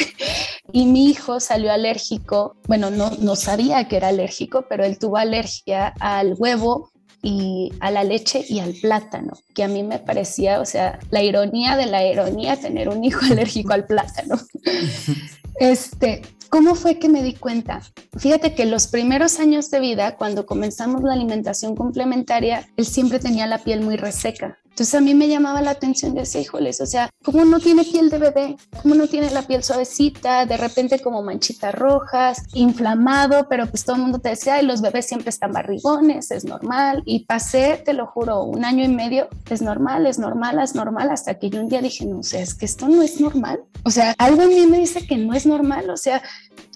y 0.72 0.86
mi 0.86 1.06
hijo 1.10 1.40
salió 1.40 1.72
alérgico, 1.72 2.56
bueno, 2.66 2.90
no, 2.90 3.10
no 3.20 3.36
sabía 3.36 3.88
que 3.88 3.96
era 3.96 4.08
alérgico, 4.08 4.66
pero 4.68 4.84
él 4.84 4.98
tuvo 4.98 5.16
alergia 5.16 5.94
al 6.00 6.34
huevo, 6.36 6.90
y 7.24 7.72
a 7.80 7.90
la 7.90 8.04
leche 8.04 8.44
y 8.46 8.60
al 8.60 8.74
plátano, 8.74 9.32
que 9.54 9.64
a 9.64 9.68
mí 9.68 9.82
me 9.82 9.98
parecía, 9.98 10.60
o 10.60 10.66
sea, 10.66 11.00
la 11.10 11.22
ironía 11.22 11.74
de 11.74 11.86
la 11.86 12.06
ironía 12.06 12.56
tener 12.56 12.90
un 12.90 13.02
hijo 13.02 13.24
alérgico 13.30 13.72
al 13.72 13.86
plátano. 13.86 14.36
Este, 15.60 16.22
¿cómo 16.48 16.74
fue 16.74 16.98
que 16.98 17.08
me 17.08 17.22
di 17.22 17.34
cuenta? 17.34 17.80
Fíjate 18.18 18.56
que 18.56 18.66
los 18.66 18.88
primeros 18.88 19.38
años 19.38 19.70
de 19.70 19.78
vida, 19.78 20.16
cuando 20.16 20.46
comenzamos 20.46 21.04
la 21.04 21.12
alimentación 21.12 21.76
complementaria, 21.76 22.68
él 22.76 22.84
siempre 22.84 23.20
tenía 23.20 23.46
la 23.46 23.58
piel 23.58 23.80
muy 23.80 23.96
reseca. 23.96 24.58
Entonces 24.74 24.96
a 24.96 25.00
mí 25.00 25.14
me 25.14 25.28
llamaba 25.28 25.62
la 25.62 25.70
atención, 25.70 26.16
decía, 26.16 26.40
híjoles, 26.40 26.80
o 26.80 26.86
sea, 26.86 27.08
¿cómo 27.22 27.44
no 27.44 27.60
tiene 27.60 27.84
piel 27.84 28.10
de 28.10 28.18
bebé? 28.18 28.56
¿Cómo 28.82 28.96
no 28.96 29.06
tiene 29.06 29.30
la 29.30 29.42
piel 29.42 29.62
suavecita? 29.62 30.46
De 30.46 30.56
repente 30.56 30.98
como 30.98 31.22
manchitas 31.22 31.72
rojas, 31.72 32.42
inflamado, 32.54 33.46
pero 33.48 33.68
pues 33.68 33.84
todo 33.84 33.94
el 33.94 34.02
mundo 34.02 34.18
te 34.18 34.30
decía, 34.30 34.54
ay, 34.54 34.66
los 34.66 34.82
bebés 34.82 35.06
siempre 35.06 35.30
están 35.30 35.52
barrigones, 35.52 36.32
es 36.32 36.44
normal. 36.44 37.04
Y 37.06 37.24
pasé, 37.24 37.80
te 37.84 37.92
lo 37.92 38.08
juro, 38.08 38.42
un 38.42 38.64
año 38.64 38.82
y 38.82 38.88
medio, 38.88 39.28
es 39.48 39.62
normal, 39.62 40.06
es 40.06 40.18
normal, 40.18 40.58
es 40.58 40.74
normal, 40.74 41.08
hasta 41.10 41.38
que 41.38 41.50
yo 41.50 41.60
un 41.60 41.68
día 41.68 41.80
dije, 41.80 42.04
no 42.04 42.24
sé, 42.24 42.42
es 42.42 42.54
que 42.56 42.64
esto 42.64 42.88
no 42.88 43.00
es 43.02 43.20
normal. 43.20 43.62
O 43.84 43.90
sea, 43.90 44.12
algo 44.18 44.42
en 44.42 44.48
mí 44.48 44.66
me 44.66 44.80
dice 44.80 45.06
que 45.06 45.16
no 45.16 45.34
es 45.34 45.46
normal, 45.46 45.88
o 45.88 45.96
sea, 45.96 46.20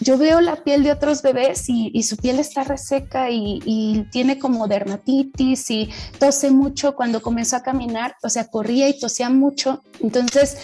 yo 0.00 0.18
veo 0.18 0.40
la 0.40 0.56
piel 0.56 0.82
de 0.82 0.92
otros 0.92 1.22
bebés 1.22 1.64
y, 1.68 2.02
su 2.02 2.16
piel 2.16 2.38
está 2.38 2.64
reseca 2.64 3.30
y, 3.30 4.06
tiene 4.10 4.38
como 4.38 4.68
dermatitis 4.68 5.70
y 5.70 5.90
tose 6.18 6.50
mucho 6.50 6.94
cuando 6.94 7.20
comenzó 7.20 7.56
a 7.56 7.62
caminar, 7.62 8.16
o 8.22 8.28
sea, 8.28 8.46
corría 8.46 8.88
y 8.88 8.98
tosía 8.98 9.30
mucho, 9.30 9.82
entonces 10.00 10.58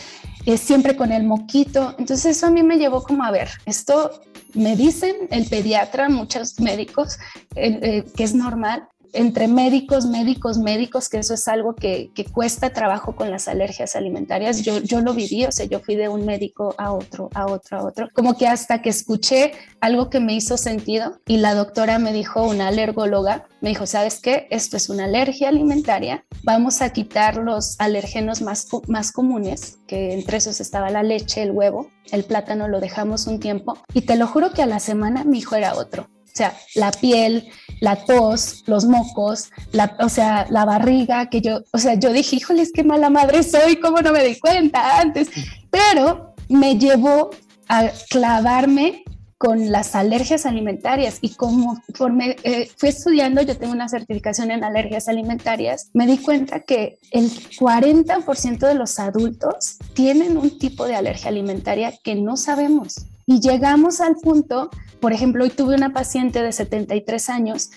siempre 0.57 0.97
con 0.97 1.11
el 1.13 1.25
moquito, 1.25 1.95
entonces 1.99 2.37
eso 2.37 2.47
a 2.47 2.51
mí 2.51 2.63
me 2.63 2.77
llevó 2.77 3.03
como 3.03 3.25
a 3.25 3.31
ver, 3.31 3.49
esto 3.65 4.11
me 4.55 4.77
dicen 4.77 5.15
el 5.31 5.47
pediatra, 5.47 6.09
muchos 6.09 6.61
médicos, 6.61 7.19
eh, 7.57 7.79
eh, 7.83 8.05
que 8.17 8.25
es 8.25 8.35
normal, 8.35 8.89
entre 9.15 9.49
médicos, 9.49 10.07
médicos, 10.07 10.59
médicos, 10.59 11.09
que 11.09 11.19
eso 11.19 11.35
es 11.35 11.49
algo 11.49 11.75
que, 11.75 12.11
cuesta 12.33 12.71
trabajo 12.71 13.15
con 13.15 13.31
las 13.31 13.49
alergias 13.49 13.97
alimentarias. 13.97 14.63
Yo, 14.63 14.79
yo 14.81 15.01
lo 15.01 15.15
viví, 15.15 15.45
o 15.45 15.53
sea, 15.53 15.67
yo 15.67 15.79
fui 15.81 15.95
de 15.95 16.09
un 16.09 16.25
médico 16.25 16.75
a 16.79 16.93
otro, 16.93 17.31
a 17.35 17.47
otro, 17.47 17.79
a 17.79 17.85
otro, 17.85 18.09
como 18.13 18.37
que 18.37 18.47
hasta 18.47 18.83
que 18.83 18.89
escuché 18.89 19.53
algo 19.81 20.11
que 20.11 20.21
me 20.21 20.35
hizo 20.35 20.57
sentido 20.57 21.21
y 21.27 21.37
la 21.37 21.55
doctora 21.55 21.99
me 21.99 22.13
dijo, 22.13 22.43
una 22.43 22.69
alergóloga, 22.69 23.47
me 23.61 23.69
dijo, 23.69 23.87
¿sabes 23.87 24.21
qué? 24.21 24.49
Esto 24.51 24.77
es 24.77 24.89
una 24.89 25.05
alergia 25.05 25.49
alimentaria, 25.49 26.25
vamos 26.43 26.83
a 26.83 26.91
quitar 26.91 27.37
los 27.37 27.77
alergenos 27.79 28.43
más, 28.43 28.67
más 28.89 29.13
comunes, 29.13 29.79
que 29.87 30.13
entre 30.15 30.39
esos 30.39 30.61
estaba 30.61 30.91
la 30.91 31.03
leche, 31.03 31.43
el 31.43 31.53
huevo, 31.53 31.91
el 32.11 32.25
plátano 32.25 32.69
lo 32.69 32.81
dejamos 32.81 33.27
un 33.27 33.41
tiempo 33.41 33.79
y 33.93 34.03
te 34.03 34.17
lo 34.17 34.27
juro 34.27 34.53
que 34.53 34.63
a 34.63 34.67
la 34.67 34.81
semana 34.81 35.25
mi 35.25 35.39
hijo 35.39 35.57
era 35.57 35.75
otro. 35.75 36.09
O 36.35 36.37
sea, 36.37 36.57
la 36.75 36.91
piel, 36.91 37.49
la 37.81 37.95
tos, 37.95 38.65
los 38.67 38.87
mocos, 38.87 39.53
la, 39.71 39.97
o 40.01 40.09
sea, 40.09 40.49
la 40.51 40.65
barriga, 40.65 41.31
que 41.31 41.41
yo, 41.41 41.61
o 41.71 41.79
sea, 41.79 41.95
yo 41.95 42.13
dije, 42.13 42.35
híjoles, 42.35 42.73
qué 42.75 42.83
mala 42.83 43.09
madre 43.09 43.45
soy, 43.45 43.77
¿cómo 43.77 44.01
no 44.01 44.11
me 44.11 44.25
di 44.25 44.41
cuenta 44.41 44.99
antes? 44.99 45.29
Pero 45.71 46.35
me 46.49 46.77
llevó 46.77 47.31
a 47.69 47.89
clavarme 48.11 49.05
con 49.39 49.71
las 49.71 49.95
alergias 49.95 50.45
alimentarias 50.45 51.19
y 51.21 51.37
conforme 51.37 52.35
eh, 52.43 52.69
fui 52.79 52.89
estudiando, 52.89 53.43
yo 53.43 53.57
tengo 53.57 53.73
una 53.73 53.89
certificación 53.89 54.51
en 54.51 54.65
alergias 54.65 55.07
alimentarias, 55.07 55.91
me 55.93 56.07
di 56.07 56.19
cuenta 56.19 56.61
que 56.61 56.99
el 57.13 57.31
40% 57.31 58.59
de 58.59 58.75
los 58.75 58.99
adultos 58.99 59.77
tienen 59.93 60.37
un 60.37 60.59
tipo 60.59 60.87
de 60.87 60.97
alergia 60.97 61.29
alimentaria 61.29 61.93
que 62.03 62.17
no 62.17 62.37
sabemos. 62.37 63.07
Y 63.27 63.41
llegamos 63.41 64.01
al 64.01 64.17
punto, 64.17 64.71
por 65.01 65.13
ejemplo, 65.13 65.45
hoy 65.45 65.51
tuve 65.51 65.75
una 65.75 65.93
paciente 65.93 66.43
de 66.43 66.53
73 66.53 67.31
años 67.31 67.71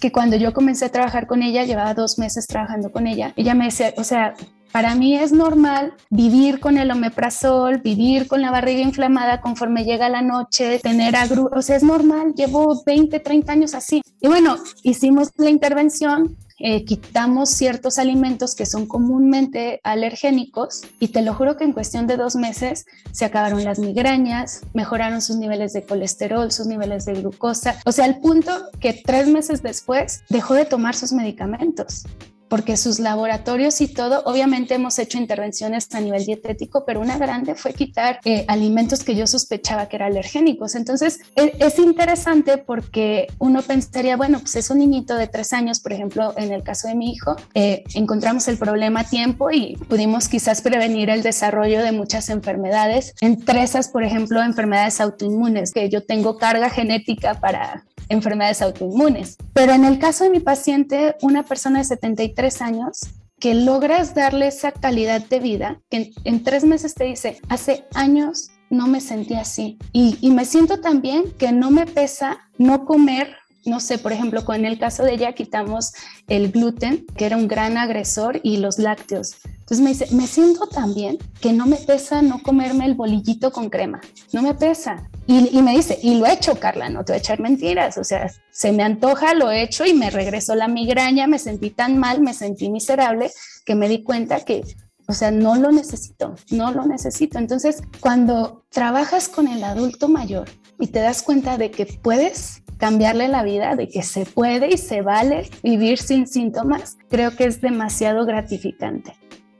que 0.00 0.12
cuando 0.12 0.36
yo 0.36 0.52
comencé 0.52 0.86
a 0.86 0.88
trabajar 0.90 1.26
con 1.26 1.42
ella, 1.42 1.64
llevaba 1.64 1.94
dos 1.94 2.18
meses 2.18 2.46
trabajando 2.46 2.90
con 2.90 3.06
ella, 3.06 3.32
ella 3.36 3.54
me 3.54 3.66
decía, 3.66 3.94
o 3.96 4.04
sea, 4.04 4.34
para 4.72 4.94
mí 4.94 5.16
es 5.16 5.32
normal 5.32 5.94
vivir 6.10 6.58
con 6.58 6.78
el 6.78 6.90
omeprazol, 6.90 7.78
vivir 7.78 8.26
con 8.26 8.40
la 8.40 8.50
barriga 8.50 8.80
inflamada 8.80 9.40
conforme 9.40 9.84
llega 9.84 10.08
la 10.08 10.22
noche, 10.22 10.78
tener 10.78 11.14
agru, 11.14 11.50
o 11.54 11.62
sea, 11.62 11.76
es 11.76 11.82
normal, 11.82 12.34
llevo 12.34 12.82
20, 12.84 13.20
30 13.20 13.52
años 13.52 13.74
así. 13.74 14.02
Y 14.20 14.28
bueno, 14.28 14.56
hicimos 14.82 15.30
la 15.36 15.50
intervención, 15.50 16.36
eh, 16.58 16.84
quitamos 16.84 17.50
ciertos 17.50 17.98
alimentos 17.98 18.54
que 18.54 18.66
son 18.66 18.86
comúnmente 18.86 19.80
alergénicos 19.84 20.82
y 21.00 21.08
te 21.08 21.20
lo 21.20 21.34
juro 21.34 21.56
que 21.56 21.64
en 21.64 21.72
cuestión 21.72 22.06
de 22.06 22.16
dos 22.16 22.36
meses 22.36 22.86
se 23.10 23.24
acabaron 23.24 23.64
las 23.64 23.78
migrañas, 23.78 24.62
mejoraron 24.72 25.20
sus 25.20 25.36
niveles 25.36 25.72
de 25.72 25.82
colesterol, 25.82 26.50
sus 26.50 26.66
niveles 26.66 27.04
de 27.04 27.14
glucosa, 27.14 27.76
o 27.84 27.92
sea, 27.92 28.04
al 28.06 28.20
punto 28.20 28.52
que 28.80 28.92
tres 28.92 29.26
meses 29.26 29.62
después 29.62 30.22
dejó 30.28 30.54
de 30.54 30.64
tomar 30.64 30.94
sus 30.94 31.12
medicamentos 31.12 32.04
porque 32.52 32.76
sus 32.76 32.98
laboratorios 32.98 33.80
y 33.80 33.88
todo, 33.88 34.24
obviamente 34.26 34.74
hemos 34.74 34.98
hecho 34.98 35.16
intervenciones 35.16 35.88
a 35.94 36.00
nivel 36.00 36.26
dietético, 36.26 36.84
pero 36.84 37.00
una 37.00 37.16
grande 37.16 37.54
fue 37.54 37.72
quitar 37.72 38.20
eh, 38.26 38.44
alimentos 38.46 39.04
que 39.04 39.14
yo 39.14 39.26
sospechaba 39.26 39.88
que 39.88 39.96
eran 39.96 40.10
alergénicos. 40.10 40.74
Entonces, 40.74 41.20
e, 41.34 41.56
es, 41.58 41.78
interesante 41.78 42.58
porque 42.58 43.28
uno 43.38 43.62
pensaría, 43.62 44.18
bueno, 44.18 44.38
pues 44.38 44.54
es 44.56 44.68
un 44.68 44.80
niñito 44.80 45.14
de 45.14 45.28
tres 45.28 45.54
años, 45.54 45.80
por 45.80 45.94
ejemplo, 45.94 46.34
en 46.36 46.52
el 46.52 46.62
caso 46.62 46.88
de 46.88 46.94
mi 46.94 47.12
hijo, 47.12 47.36
eh, 47.54 47.84
encontramos 47.94 48.46
el 48.48 48.58
problema 48.58 49.00
a 49.00 49.04
tiempo 49.04 49.50
y 49.50 49.76
pudimos 49.88 50.28
quizás 50.28 50.60
prevenir 50.60 51.08
el 51.08 51.22
desarrollo 51.22 51.82
de 51.82 51.92
muchas 51.92 52.28
enfermedades, 52.28 53.14
entre 53.22 53.62
esas, 53.62 53.88
por 53.88 54.04
ejemplo, 54.04 54.42
enfermedades 54.42 55.00
autoinmunes, 55.00 55.72
que 55.72 55.88
yo 55.88 56.04
tengo 56.04 56.36
carga 56.36 56.68
genética 56.68 57.32
para 57.40 57.82
enfermedades 58.08 58.62
autoinmunes. 58.62 59.36
Pero 59.52 59.72
en 59.72 59.84
el 59.84 59.98
caso 59.98 60.24
de 60.24 60.30
mi 60.30 60.40
paciente, 60.40 61.16
una 61.22 61.42
persona 61.42 61.78
de 61.78 61.84
73 61.84 62.62
años, 62.62 63.00
que 63.38 63.54
logras 63.54 64.14
darle 64.14 64.46
esa 64.46 64.70
calidad 64.70 65.20
de 65.26 65.40
vida, 65.40 65.80
que 65.90 66.12
en, 66.24 66.44
tres 66.44 66.64
meses 66.64 66.94
te 66.94 67.04
dice, 67.04 67.40
hace 67.48 67.86
años 67.92 68.50
no 68.70 68.86
me 68.86 69.00
sentí 69.00 69.34
así. 69.34 69.78
Y, 69.92 70.16
y 70.20 70.30
me 70.30 70.44
siento 70.44 70.80
también 70.80 71.32
que 71.38 71.50
no 71.50 71.72
me 71.72 71.86
pesa 71.86 72.38
no 72.56 72.84
comer 72.84 73.34
no 73.64 73.80
sé, 73.80 73.98
por 73.98 74.12
ejemplo, 74.12 74.44
con 74.44 74.64
el 74.64 74.78
caso 74.78 75.04
de 75.04 75.14
ella 75.14 75.34
quitamos 75.34 75.92
el 76.28 76.50
gluten, 76.50 77.06
que 77.16 77.26
era 77.26 77.36
un 77.36 77.48
gran 77.48 77.76
agresor, 77.76 78.40
y 78.42 78.56
los 78.56 78.78
lácteos. 78.78 79.36
Entonces 79.44 79.80
me 79.80 79.90
dice, 79.90 80.14
me 80.14 80.26
siento 80.26 80.66
tan 80.66 80.94
bien 80.94 81.18
que 81.40 81.52
no 81.52 81.66
me 81.66 81.76
pesa 81.76 82.22
no 82.22 82.42
comerme 82.42 82.84
el 82.84 82.94
bolillito 82.94 83.52
con 83.52 83.70
crema, 83.70 84.00
no 84.32 84.42
me 84.42 84.54
pesa. 84.54 85.08
Y, 85.26 85.62
me 85.62 85.72
dice, 85.72 85.98
y 86.02 86.16
lo 86.16 86.26
he 86.26 86.32
hecho, 86.32 86.58
Carla, 86.58 86.88
no 86.88 87.04
te 87.04 87.12
voy 87.12 87.18
a 87.18 87.20
echar 87.20 87.40
mentiras, 87.40 87.96
o 87.96 88.04
sea, 88.04 88.30
se 88.50 88.72
me 88.72 88.82
antoja, 88.82 89.34
lo 89.34 89.50
he 89.50 89.62
hecho 89.62 89.86
y 89.86 89.94
me 89.94 90.10
regresó 90.10 90.54
la 90.54 90.68
migraña, 90.68 91.26
me 91.26 91.38
sentí 91.38 91.70
tan 91.70 91.96
mal, 91.98 92.20
me 92.20 92.34
sentí 92.34 92.68
miserable, 92.68 93.30
que 93.64 93.74
me 93.74 93.88
di 93.88 94.02
cuenta 94.02 94.40
que 94.40 94.62
o 95.08 95.14
sea, 95.14 95.30
no 95.30 95.56
lo 95.56 95.72
necesito, 95.72 96.36
no 96.50 96.72
lo 96.72 96.86
necesito. 96.86 97.38
Entonces, 97.38 97.82
cuando 98.00 98.64
trabajas 98.70 99.28
con 99.28 99.48
el 99.48 99.64
adulto 99.64 100.08
mayor 100.08 100.48
y 100.78 100.86
te 100.86 101.00
das 101.00 101.22
cuenta 101.22 101.58
de 101.58 101.70
que 101.70 101.86
puedes 101.86 102.61
cambiarle 102.82 103.28
la 103.28 103.44
vida, 103.44 103.76
de 103.76 103.86
que 103.86 104.02
se 104.02 104.26
puede 104.26 104.74
y 104.74 104.76
se 104.76 105.02
vale 105.02 105.48
vivir 105.62 105.98
sin 105.98 106.26
síntomas, 106.26 106.98
creo 107.08 107.30
que 107.36 107.44
es 107.44 107.60
demasiado 107.60 108.26
gratificante. 108.26 109.12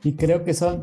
Y 0.03 0.17
creo 0.17 0.43
que 0.43 0.55
son 0.55 0.81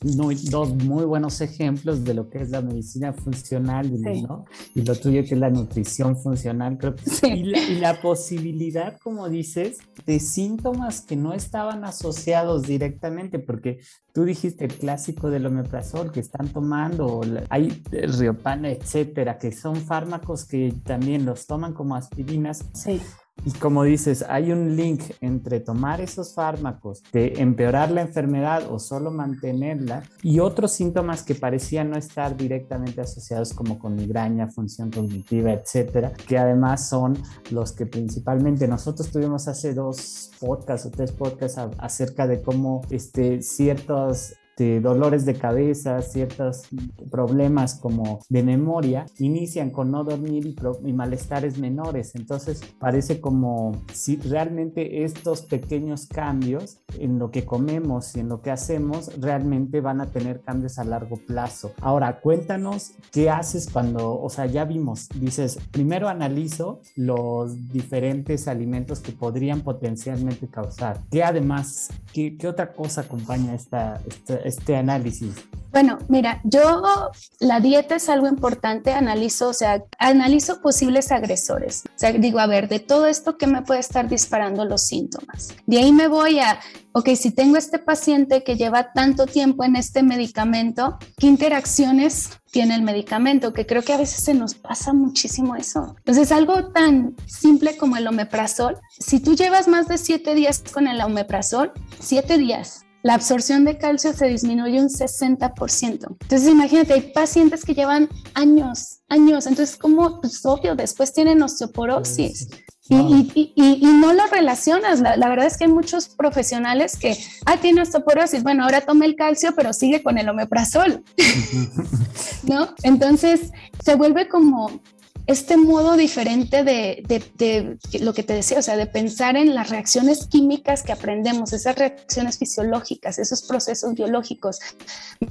dos 0.00 0.74
muy 0.74 1.04
buenos 1.04 1.40
ejemplos 1.40 2.04
de 2.04 2.14
lo 2.14 2.28
que 2.28 2.38
es 2.38 2.50
la 2.50 2.60
medicina 2.60 3.12
funcional, 3.12 3.90
¿no? 4.00 4.44
Y 4.74 4.82
lo 4.82 4.94
tuyo 4.94 5.22
que 5.24 5.34
es 5.34 5.40
la 5.40 5.50
nutrición 5.50 6.16
funcional, 6.16 6.78
creo 6.78 6.94
que 6.96 7.10
sí. 7.10 7.26
y, 7.26 7.42
la, 7.44 7.58
y 7.58 7.74
la 7.76 8.00
posibilidad, 8.00 8.98
como 8.98 9.28
dices, 9.28 9.78
de 10.06 10.20
síntomas 10.20 11.00
que 11.00 11.16
no 11.16 11.32
estaban 11.32 11.84
asociados 11.84 12.62
directamente, 12.62 13.38
porque 13.38 13.80
tú 14.12 14.24
dijiste 14.24 14.64
el 14.64 14.74
clásico 14.74 15.30
del 15.30 15.46
omeprazol 15.46 16.12
que 16.12 16.20
están 16.20 16.48
tomando, 16.48 17.20
hay 17.48 17.82
riopana, 17.90 18.70
etcétera, 18.70 19.38
que 19.38 19.52
son 19.52 19.76
fármacos 19.76 20.46
que 20.46 20.74
también 20.84 21.24
los 21.24 21.46
toman 21.46 21.72
como 21.72 21.96
aspirinas. 21.96 22.64
Sí 22.72 23.00
y 23.44 23.52
como 23.52 23.84
dices, 23.84 24.24
hay 24.28 24.50
un 24.50 24.76
link 24.76 25.02
entre 25.20 25.60
tomar 25.60 26.00
esos 26.00 26.34
fármacos, 26.34 27.02
de 27.12 27.34
empeorar 27.36 27.90
la 27.90 28.02
enfermedad 28.02 28.64
o 28.70 28.78
solo 28.78 29.10
mantenerla, 29.10 30.02
y 30.22 30.40
otros 30.40 30.72
síntomas 30.72 31.22
que 31.22 31.34
parecían 31.34 31.90
no 31.90 31.96
estar 31.96 32.36
directamente 32.36 33.00
asociados 33.00 33.52
como 33.52 33.78
con 33.78 33.94
migraña, 33.94 34.48
función 34.48 34.90
cognitiva, 34.90 35.52
etcétera, 35.52 36.12
que 36.26 36.38
además 36.38 36.88
son 36.88 37.16
los 37.50 37.72
que 37.72 37.86
principalmente 37.86 38.66
nosotros 38.66 39.10
tuvimos 39.10 39.46
hace 39.48 39.74
dos 39.74 40.32
podcasts 40.40 40.86
o 40.86 40.90
tres 40.90 41.12
podcasts 41.12 41.60
acerca 41.78 42.26
de 42.26 42.42
cómo 42.42 42.82
este, 42.90 43.42
ciertos 43.42 44.34
este, 44.56 44.80
dolores 44.80 45.26
de 45.26 45.34
cabeza, 45.34 46.00
ciertos 46.00 46.68
problemas 47.10 47.74
como 47.74 48.20
de 48.30 48.42
memoria, 48.42 49.04
inician 49.18 49.68
con 49.68 49.90
no 49.90 50.02
dormir 50.02 50.46
y, 50.82 50.92
malestares 50.94 51.58
menores. 51.58 52.14
Entonces 52.14 52.62
parece 52.78 53.20
como 53.20 53.72
si 53.92 54.16
realmente 54.16 55.04
estos 55.04 55.42
pequeños 55.42 56.06
cambios 56.06 56.78
en 56.98 57.18
lo 57.18 57.30
que 57.30 57.44
comemos 57.44 58.16
y 58.16 58.20
en 58.20 58.30
lo 58.30 58.40
que 58.40 58.50
hacemos 58.50 59.10
realmente 59.20 59.82
van 59.82 60.00
a 60.00 60.06
tener 60.06 60.40
cambios 60.40 60.78
a 60.78 60.84
largo 60.84 61.16
plazo. 61.18 61.72
Ahora, 61.82 62.20
cuéntanos 62.22 62.92
qué 63.12 63.28
haces 63.28 63.68
cuando, 63.70 64.18
o 64.18 64.30
sea, 64.30 64.46
ya 64.46 64.64
vimos, 64.64 65.10
dices, 65.20 65.58
primero 65.70 66.08
analizo 66.08 66.80
los 66.94 67.68
diferentes 67.68 68.48
alimentos 68.48 69.00
que 69.00 69.12
podrían 69.12 69.60
potencialmente 69.60 70.48
causar. 70.48 70.98
¿Qué 71.10 71.22
además, 71.22 71.90
qué, 72.14 72.38
qué 72.38 72.48
otra 72.48 72.72
cosa 72.72 73.02
acompaña 73.02 73.54
esta, 73.54 74.00
esta 74.06 74.45
este 74.46 74.76
análisis? 74.76 75.34
Bueno, 75.76 75.98
mira, 76.08 76.40
yo 76.42 77.10
la 77.38 77.60
dieta 77.60 77.96
es 77.96 78.08
algo 78.08 78.28
importante, 78.28 78.92
analizo, 78.92 79.48
o 79.48 79.52
sea, 79.52 79.84
analizo 79.98 80.62
posibles 80.62 81.12
agresores. 81.12 81.82
O 81.84 81.98
sea, 81.98 82.12
digo, 82.12 82.38
a 82.38 82.46
ver, 82.46 82.68
de 82.68 82.80
todo 82.80 83.06
esto, 83.06 83.36
¿qué 83.36 83.46
me 83.46 83.60
puede 83.60 83.80
estar 83.80 84.08
disparando 84.08 84.64
los 84.64 84.86
síntomas? 84.86 85.54
De 85.66 85.76
ahí 85.76 85.92
me 85.92 86.08
voy 86.08 86.38
a, 86.38 86.60
ok, 86.92 87.10
si 87.14 87.30
tengo 87.30 87.58
este 87.58 87.78
paciente 87.78 88.42
que 88.42 88.56
lleva 88.56 88.94
tanto 88.94 89.26
tiempo 89.26 89.64
en 89.64 89.76
este 89.76 90.02
medicamento, 90.02 90.96
¿qué 91.18 91.26
interacciones 91.26 92.30
tiene 92.50 92.74
el 92.74 92.80
medicamento? 92.80 93.52
Que 93.52 93.66
creo 93.66 93.82
que 93.82 93.92
a 93.92 93.98
veces 93.98 94.24
se 94.24 94.32
nos 94.32 94.54
pasa 94.54 94.94
muchísimo 94.94 95.56
eso. 95.56 95.94
Entonces, 95.98 96.32
algo 96.32 96.68
tan 96.68 97.14
simple 97.26 97.76
como 97.76 97.98
el 97.98 98.06
omeprazol, 98.06 98.78
si 98.98 99.20
tú 99.20 99.34
llevas 99.34 99.68
más 99.68 99.88
de 99.88 99.98
siete 99.98 100.34
días 100.34 100.62
con 100.72 100.88
el 100.88 101.02
omeprazol, 101.02 101.72
siete 102.00 102.38
días, 102.38 102.85
la 103.02 103.14
absorción 103.14 103.64
de 103.64 103.78
calcio 103.78 104.12
se 104.12 104.26
disminuye 104.26 104.80
un 104.80 104.88
60%. 104.88 106.16
Entonces, 106.20 106.48
imagínate, 106.48 106.94
hay 106.94 107.12
pacientes 107.12 107.64
que 107.64 107.74
llevan 107.74 108.08
años, 108.34 109.00
años, 109.08 109.46
entonces, 109.46 109.76
como, 109.76 110.20
pues 110.20 110.44
obvio, 110.44 110.74
después 110.74 111.12
tienen 111.12 111.42
osteoporosis. 111.42 112.48
Y, 112.88 113.52
y, 113.56 113.80
no 113.84 114.12
lo 114.12 114.26
relacionas. 114.26 115.00
La, 115.00 115.28
verdad 115.28 115.46
es 115.46 115.56
que 115.56 115.64
hay 115.64 115.70
muchos 115.70 116.08
profesionales 116.08 116.96
que, 116.96 117.16
ah, 117.44 117.56
tiene 117.56 117.82
osteoporosis, 117.82 118.44
bueno, 118.44 118.62
ahora 118.62 118.80
toma 118.80 119.06
el 119.06 119.16
calcio, 119.16 119.54
pero 119.56 119.72
sigue 119.72 120.02
con 120.02 120.18
el 120.18 120.28
omeprazol, 120.28 121.02
¿no? 122.44 122.74
Entonces 122.84 123.50
se 123.84 123.96
vuelve 123.96 124.28
como 124.28 124.80
este 125.26 125.56
modo 125.56 125.96
diferente 125.96 126.62
de, 126.62 127.78
lo 128.00 128.14
que 128.14 128.22
te 128.22 128.34
decía, 128.34 128.58
o 128.58 128.62
sea, 128.62 128.76
de 128.76 128.86
pensar 128.86 129.36
en 129.36 129.54
las 129.54 129.70
reacciones 129.70 130.26
químicas 130.26 130.82
que 130.82 130.92
aprendemos, 130.92 131.52
esas 131.52 131.76
reacciones 131.76 132.38
fisiológicas, 132.38 133.18
esos 133.18 133.42
procesos 133.42 133.94
biológicos, 133.94 134.60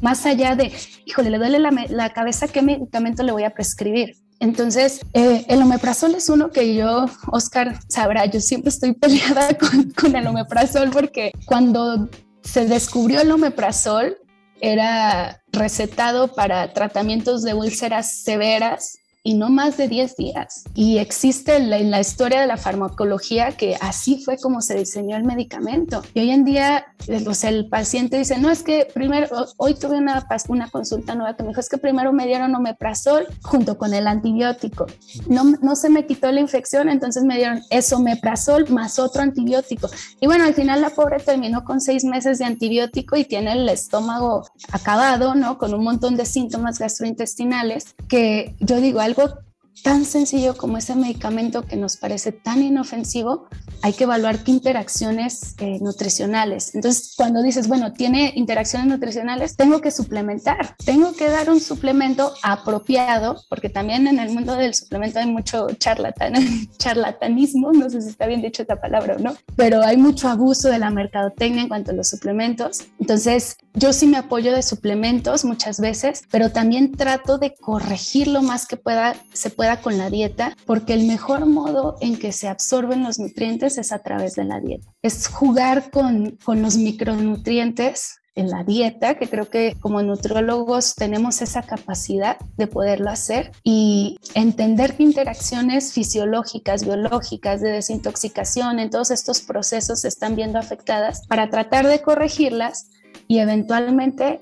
más 0.02 0.26
allá 0.26 0.56
de, 0.56 0.72
híjole, 1.06 1.30
le 1.30 1.38
duele 1.38 1.60
la, 1.60 1.72
la 1.90 2.10
cabeza, 2.12 2.48
¿qué 2.48 2.62
medicamento 2.62 3.24
le 3.24 3.32
voy 3.32 3.44
a 3.44 3.52
prescribir? 3.52 4.18
Entonces, 4.40 5.00
eh, 5.14 5.46
el 5.48 5.62
omeprazol 5.62 6.14
es 6.16 6.28
uno 6.30 6.52
que 6.52 6.76
yo, 6.76 7.06
Oscar, 7.32 7.80
sabrá, 7.88 8.26
yo 8.26 8.42
siempre 8.42 8.70
estoy 8.70 8.94
peleada 9.00 9.58
con, 9.58 9.92
con 9.92 10.16
el 10.16 10.28
omeprazol 10.28 10.90
porque 10.90 11.32
cuando 11.46 12.10
se 12.44 12.66
descubrió 12.66 13.22
el 13.22 13.32
omeprazol, 13.32 14.18
era 14.62 15.42
recetado 15.52 16.34
para 16.34 16.74
tratamientos 16.74 17.44
de 17.44 17.54
úlceras 17.54 18.24
severas 18.24 18.98
y 19.26 19.34
no 19.34 19.50
más 19.50 19.76
de 19.76 19.88
10 19.88 20.16
días. 20.18 20.64
Y 20.76 21.00
existe 21.00 21.56
en 21.56 21.90
la 21.90 22.00
historia 22.00 22.42
de 22.42 22.48
la 22.48 22.58
farmacología 22.58 23.54
que 23.54 23.76
así 23.82 24.22
fue 24.24 24.38
como 24.38 24.62
se 24.62 24.76
diseñó 24.76 25.18
el 25.18 25.24
medicamento. 25.24 26.04
Y 26.14 26.20
hoy 26.20 26.30
en 26.30 26.46
día, 26.46 26.86
eh, 27.08 27.26
o 27.28 27.34
sea, 27.34 27.50
el 27.50 27.68
paciente 27.68 28.20
dice, 28.20 28.38
no, 28.38 28.52
es 28.52 28.62
que 28.62 28.88
primero, 28.94 29.28
hoy 29.58 29.74
tuve 29.74 29.98
una, 29.98 30.28
una 30.48 30.70
consulta 30.70 31.16
nueva 31.16 31.36
que 31.36 31.42
me 31.42 31.50
dijo, 31.50 31.60
es 31.60 31.70
que 31.70 31.80
primero 31.80 32.14
me 32.14 32.28
dieron 32.28 32.54
omeprazol 32.54 33.26
junto 33.42 33.80
con 33.80 33.96
el 33.96 34.06
antibiótico. 34.06 34.86
No, 35.28 35.44
no 35.44 35.76
se 35.76 35.90
me 35.90 36.06
quitó 36.06 36.32
la 36.32 36.40
infección, 36.40 36.88
entonces 36.88 37.24
me 37.24 37.38
dieron 37.38 37.64
esomeprazol 37.72 38.70
más 38.70 39.00
otro 39.00 39.24
antibiótico. 39.24 39.90
Y 40.20 40.28
bueno, 40.28 40.44
al 40.44 40.54
final 40.54 40.82
la 40.82 40.92
pobre 40.92 41.20
terminó 41.20 41.64
con 41.64 41.82
seis 41.82 42.04
meses 42.04 42.38
de 42.38 42.46
antibiótico 42.46 43.16
y 43.16 43.26
tiene 43.26 43.54
el 43.54 43.68
estómago 43.70 44.48
acabado, 44.72 45.34
¿no? 45.34 45.58
Con 45.58 45.74
un 45.74 45.84
montón 45.84 46.16
de 46.16 46.28
síntomas 46.28 46.78
gastrointestinales 46.78 47.96
que 48.08 48.56
yo 48.60 48.80
digo, 48.80 49.00
algo 49.18 49.46
tan 49.84 50.06
sencillo 50.06 50.58
como 50.58 50.78
ese 50.78 50.96
medicamento 50.96 51.64
que 51.64 51.76
nos 51.76 51.98
parece 51.98 52.32
tan 52.32 52.64
inofensivo, 52.64 53.48
hay 53.82 53.94
que 53.94 54.06
evaluar 54.06 54.44
qué 54.44 54.52
interacciones 54.52 55.54
eh, 55.60 55.80
nutricionales. 55.82 56.74
Entonces, 56.74 57.14
cuando 57.16 57.44
dices, 57.44 57.68
bueno, 57.68 57.94
tiene 57.94 58.32
interacciones 58.36 58.88
nutricionales, 58.88 59.56
tengo 59.56 59.82
que 59.82 59.92
suplementar, 59.92 60.76
tengo 60.86 61.14
que 61.14 61.30
dar 61.30 61.50
un 61.50 61.60
suplemento 61.60 62.34
apropiado, 62.42 63.42
porque 63.50 63.70
también 63.70 64.08
en 64.08 64.18
el 64.18 64.34
mundo 64.34 64.56
del 64.56 64.74
suplemento 64.74 65.20
hay 65.20 65.28
mucho 65.28 65.68
charlatan, 65.78 66.34
charlatanismo, 66.78 67.72
no 67.74 67.90
sé 67.90 68.02
si 68.02 68.10
está 68.10 68.26
bien 68.28 68.42
dicho 68.42 68.62
esta 68.64 68.80
palabra 68.80 69.18
o 69.18 69.20
no, 69.20 69.36
pero 69.56 69.84
hay 69.84 69.98
mucho 69.98 70.30
abuso 70.30 70.70
de 70.70 70.80
la 70.80 70.90
mercadotecnia 70.90 71.62
en 71.64 71.68
cuanto 71.68 71.92
a 71.92 71.94
los 71.94 72.10
suplementos. 72.10 72.80
Entonces, 73.00 73.58
yo 73.76 73.94
sí 73.94 74.08
me 74.08 74.18
apoyo 74.18 74.54
de 74.54 74.64
suplementos 74.64 75.46
muchas 75.46 75.80
veces, 75.80 76.24
pero 76.32 76.52
también 76.52 76.94
trato 76.94 77.38
de 77.38 77.54
corregir 77.54 78.28
lo 78.28 78.42
más 78.42 78.68
que 78.68 78.78
pueda, 78.78 79.16
se 79.34 79.50
pueda 79.50 79.82
con 79.82 79.98
la 79.98 80.10
dieta, 80.10 80.56
porque 80.66 80.94
el 80.94 81.06
mejor 81.06 81.46
modo 81.46 81.98
en 82.02 82.18
que 82.18 82.32
se 82.32 82.48
absorben 82.48 83.04
los 83.04 83.20
nutrientes 83.20 83.78
es 83.78 83.92
a 83.92 84.00
través 84.00 84.36
de 84.36 84.46
la 84.46 84.60
dieta. 84.60 84.92
Es 85.02 85.28
jugar 85.28 85.92
con, 85.92 86.38
con 86.44 86.62
los 86.62 86.78
micronutrientes 86.78 88.20
en 88.36 88.50
la 88.50 88.64
dieta, 88.64 89.16
que 89.16 89.30
creo 89.30 89.50
que 89.50 89.76
como 89.80 90.02
nutriólogos 90.02 90.96
tenemos 90.96 91.42
esa 91.42 91.64
capacidad 91.64 92.38
de 92.58 92.68
poderlo 92.68 93.10
hacer 93.10 93.52
y 93.64 94.18
entender 94.34 94.96
qué 94.96 95.04
interacciones 95.04 95.94
fisiológicas, 95.94 96.84
biológicas, 96.84 97.62
de 97.62 97.72
desintoxicación 97.72 98.80
en 98.80 98.90
todos 98.90 99.12
estos 99.12 99.42
procesos 99.42 100.02
se 100.02 100.10
están 100.10 100.36
viendo 100.36 100.60
afectadas 100.60 101.26
para 101.28 101.50
tratar 101.50 101.88
de 101.88 102.02
corregirlas 102.02 102.90
y 103.28 103.40
eventualmente 103.40 104.40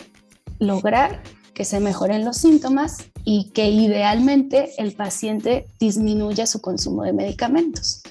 lograr 0.59 1.21
que 1.53 1.65
se 1.65 1.79
mejoren 1.79 2.25
los 2.25 2.37
síntomas 2.37 3.09
y 3.23 3.51
que 3.51 3.69
idealmente 3.69 4.71
el 4.77 4.93
paciente 4.93 5.67
disminuya 5.79 6.45
su 6.45 6.61
consumo 6.61 7.03
de 7.03 7.13
medicamentos. 7.13 8.03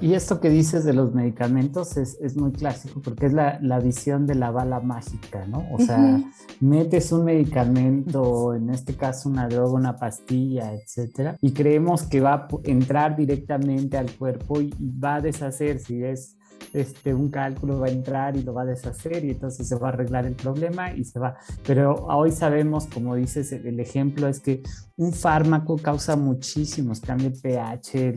Y 0.00 0.14
esto 0.14 0.40
que 0.40 0.48
dices 0.48 0.84
de 0.84 0.94
los 0.94 1.14
medicamentos 1.14 1.98
es, 1.98 2.16
es 2.20 2.34
muy 2.36 2.52
clásico 2.52 3.00
porque 3.02 3.26
es 3.26 3.34
la, 3.34 3.58
la, 3.60 3.78
visión 3.78 4.26
de 4.26 4.34
la 4.34 4.50
bala 4.50 4.80
mágica, 4.80 5.44
¿no? 5.46 5.66
O 5.70 5.78
sea, 5.78 6.18
metes 6.60 7.12
un 7.12 7.24
medicamento, 7.24 8.54
en 8.54 8.70
este 8.70 8.96
caso 8.96 9.28
una 9.28 9.48
droga, 9.48 9.74
una 9.74 9.96
pastilla, 9.96 10.72
etcétera, 10.72 11.36
y 11.42 11.52
creemos 11.52 12.04
que 12.04 12.22
va 12.22 12.34
a 12.34 12.48
entrar 12.64 13.16
directamente 13.16 13.98
al 13.98 14.10
cuerpo 14.12 14.62
y, 14.62 14.74
y 14.78 14.98
va 14.98 15.16
a 15.16 15.20
deshacer 15.20 15.78
si 15.78 16.02
es 16.02 16.35
este, 16.72 17.14
un 17.14 17.30
cálculo 17.30 17.80
va 17.80 17.86
a 17.86 17.90
entrar 17.90 18.36
y 18.36 18.42
lo 18.42 18.54
va 18.54 18.62
a 18.62 18.66
deshacer 18.66 19.24
y 19.24 19.30
entonces 19.30 19.68
se 19.68 19.76
va 19.76 19.88
a 19.88 19.92
arreglar 19.92 20.26
el 20.26 20.34
problema 20.34 20.92
y 20.92 21.04
se 21.04 21.18
va. 21.18 21.36
Pero 21.66 21.94
hoy 22.06 22.32
sabemos, 22.32 22.86
como 22.86 23.14
dices, 23.14 23.52
el 23.52 23.80
ejemplo 23.80 24.28
es 24.28 24.40
que 24.40 24.62
un 24.98 25.12
fármaco 25.12 25.76
causa 25.76 26.16
muchísimos 26.16 27.00
cambios 27.00 27.42
de 27.42 27.50
pH, 27.50 28.14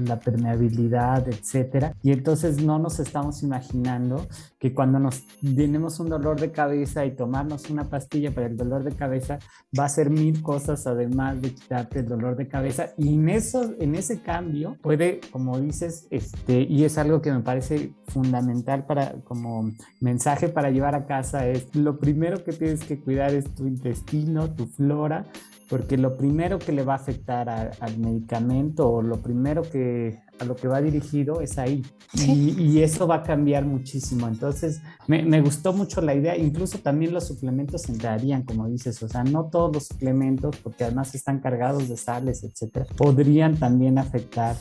la, 0.00 0.18
permeabilidad, 0.18 1.28
etcétera. 1.28 1.94
Y 2.02 2.10
entonces 2.10 2.62
no 2.62 2.78
nos 2.78 2.98
estamos 2.98 3.42
imaginando 3.44 4.26
que 4.58 4.74
cuando 4.74 4.98
nos 4.98 5.22
tenemos 5.40 6.00
un 6.00 6.08
dolor 6.08 6.40
de 6.40 6.50
cabeza 6.50 7.06
y 7.06 7.14
tomarnos 7.14 7.70
una 7.70 7.88
pastilla 7.88 8.34
para 8.34 8.48
el 8.48 8.56
dolor 8.56 8.82
de 8.82 8.92
cabeza 8.92 9.38
va 9.78 9.84
a 9.84 9.86
hacer 9.86 10.10
mil 10.10 10.42
cosas 10.42 10.86
además 10.86 11.40
de 11.40 11.54
quitarte 11.54 12.00
el 12.00 12.08
dolor 12.08 12.36
de 12.36 12.48
cabeza. 12.48 12.90
Y 12.98 13.14
en, 13.14 13.28
eso, 13.28 13.74
en 13.78 13.94
ese 13.94 14.20
cambio 14.20 14.76
puede, 14.82 15.20
como 15.30 15.60
dices, 15.60 16.08
este, 16.10 16.62
y 16.62 16.84
es 16.84 16.98
algo 16.98 17.22
que 17.22 17.32
me 17.32 17.40
parece 17.40 17.92
fundamental 18.08 18.84
para 18.84 19.12
como 19.22 19.70
mensaje 20.00 20.48
para 20.48 20.70
llevar 20.70 20.94
a 20.94 21.06
casa 21.06 21.46
es 21.46 21.74
lo 21.74 21.98
primero 21.98 22.42
que 22.42 22.52
tienes 22.52 22.82
que 22.84 22.98
cuidar 22.98 23.34
es 23.34 23.54
tu 23.54 23.66
intestino, 23.66 24.50
tu 24.50 24.66
flora, 24.66 25.24
porque 25.68 25.98
lo 25.98 26.16
primero 26.16 26.58
que 26.58 26.72
le 26.72 26.82
va 26.82 26.94
a 26.94 26.96
afectar 26.96 27.48
al 27.48 27.98
medicamento 27.98 28.90
o 28.90 29.02
lo 29.02 29.20
primero 29.20 29.62
que 29.62 30.20
a 30.38 30.44
lo 30.44 30.56
que 30.56 30.68
va 30.68 30.80
dirigido 30.80 31.40
es 31.40 31.58
ahí. 31.58 31.84
Y, 32.14 32.78
eso 32.78 33.06
va 33.06 33.16
a 33.16 33.22
cambiar 33.22 33.64
muchísimo. 33.64 34.28
Entonces 34.28 34.80
me, 35.06 35.22
me, 35.24 35.40
gustó 35.40 35.72
mucho 35.72 36.00
la 36.00 36.14
idea, 36.14 36.36
incluso 36.36 36.78
también 36.78 37.12
los 37.12 37.26
suplementos 37.26 37.88
entrarían, 37.88 38.44
como 38.44 38.68
dices, 38.68 39.02
o 39.02 39.08
sea, 39.08 39.24
no 39.24 39.46
todos 39.46 39.74
los 39.74 39.86
suplementos, 39.88 40.56
porque 40.62 40.84
además 40.84 41.14
están 41.14 41.40
cargados 41.40 41.88
de 41.88 41.96
sales, 41.96 42.44
etcétera, 42.44 42.86
podrían 42.96 43.56
también 43.56 43.98
afectar 43.98 44.56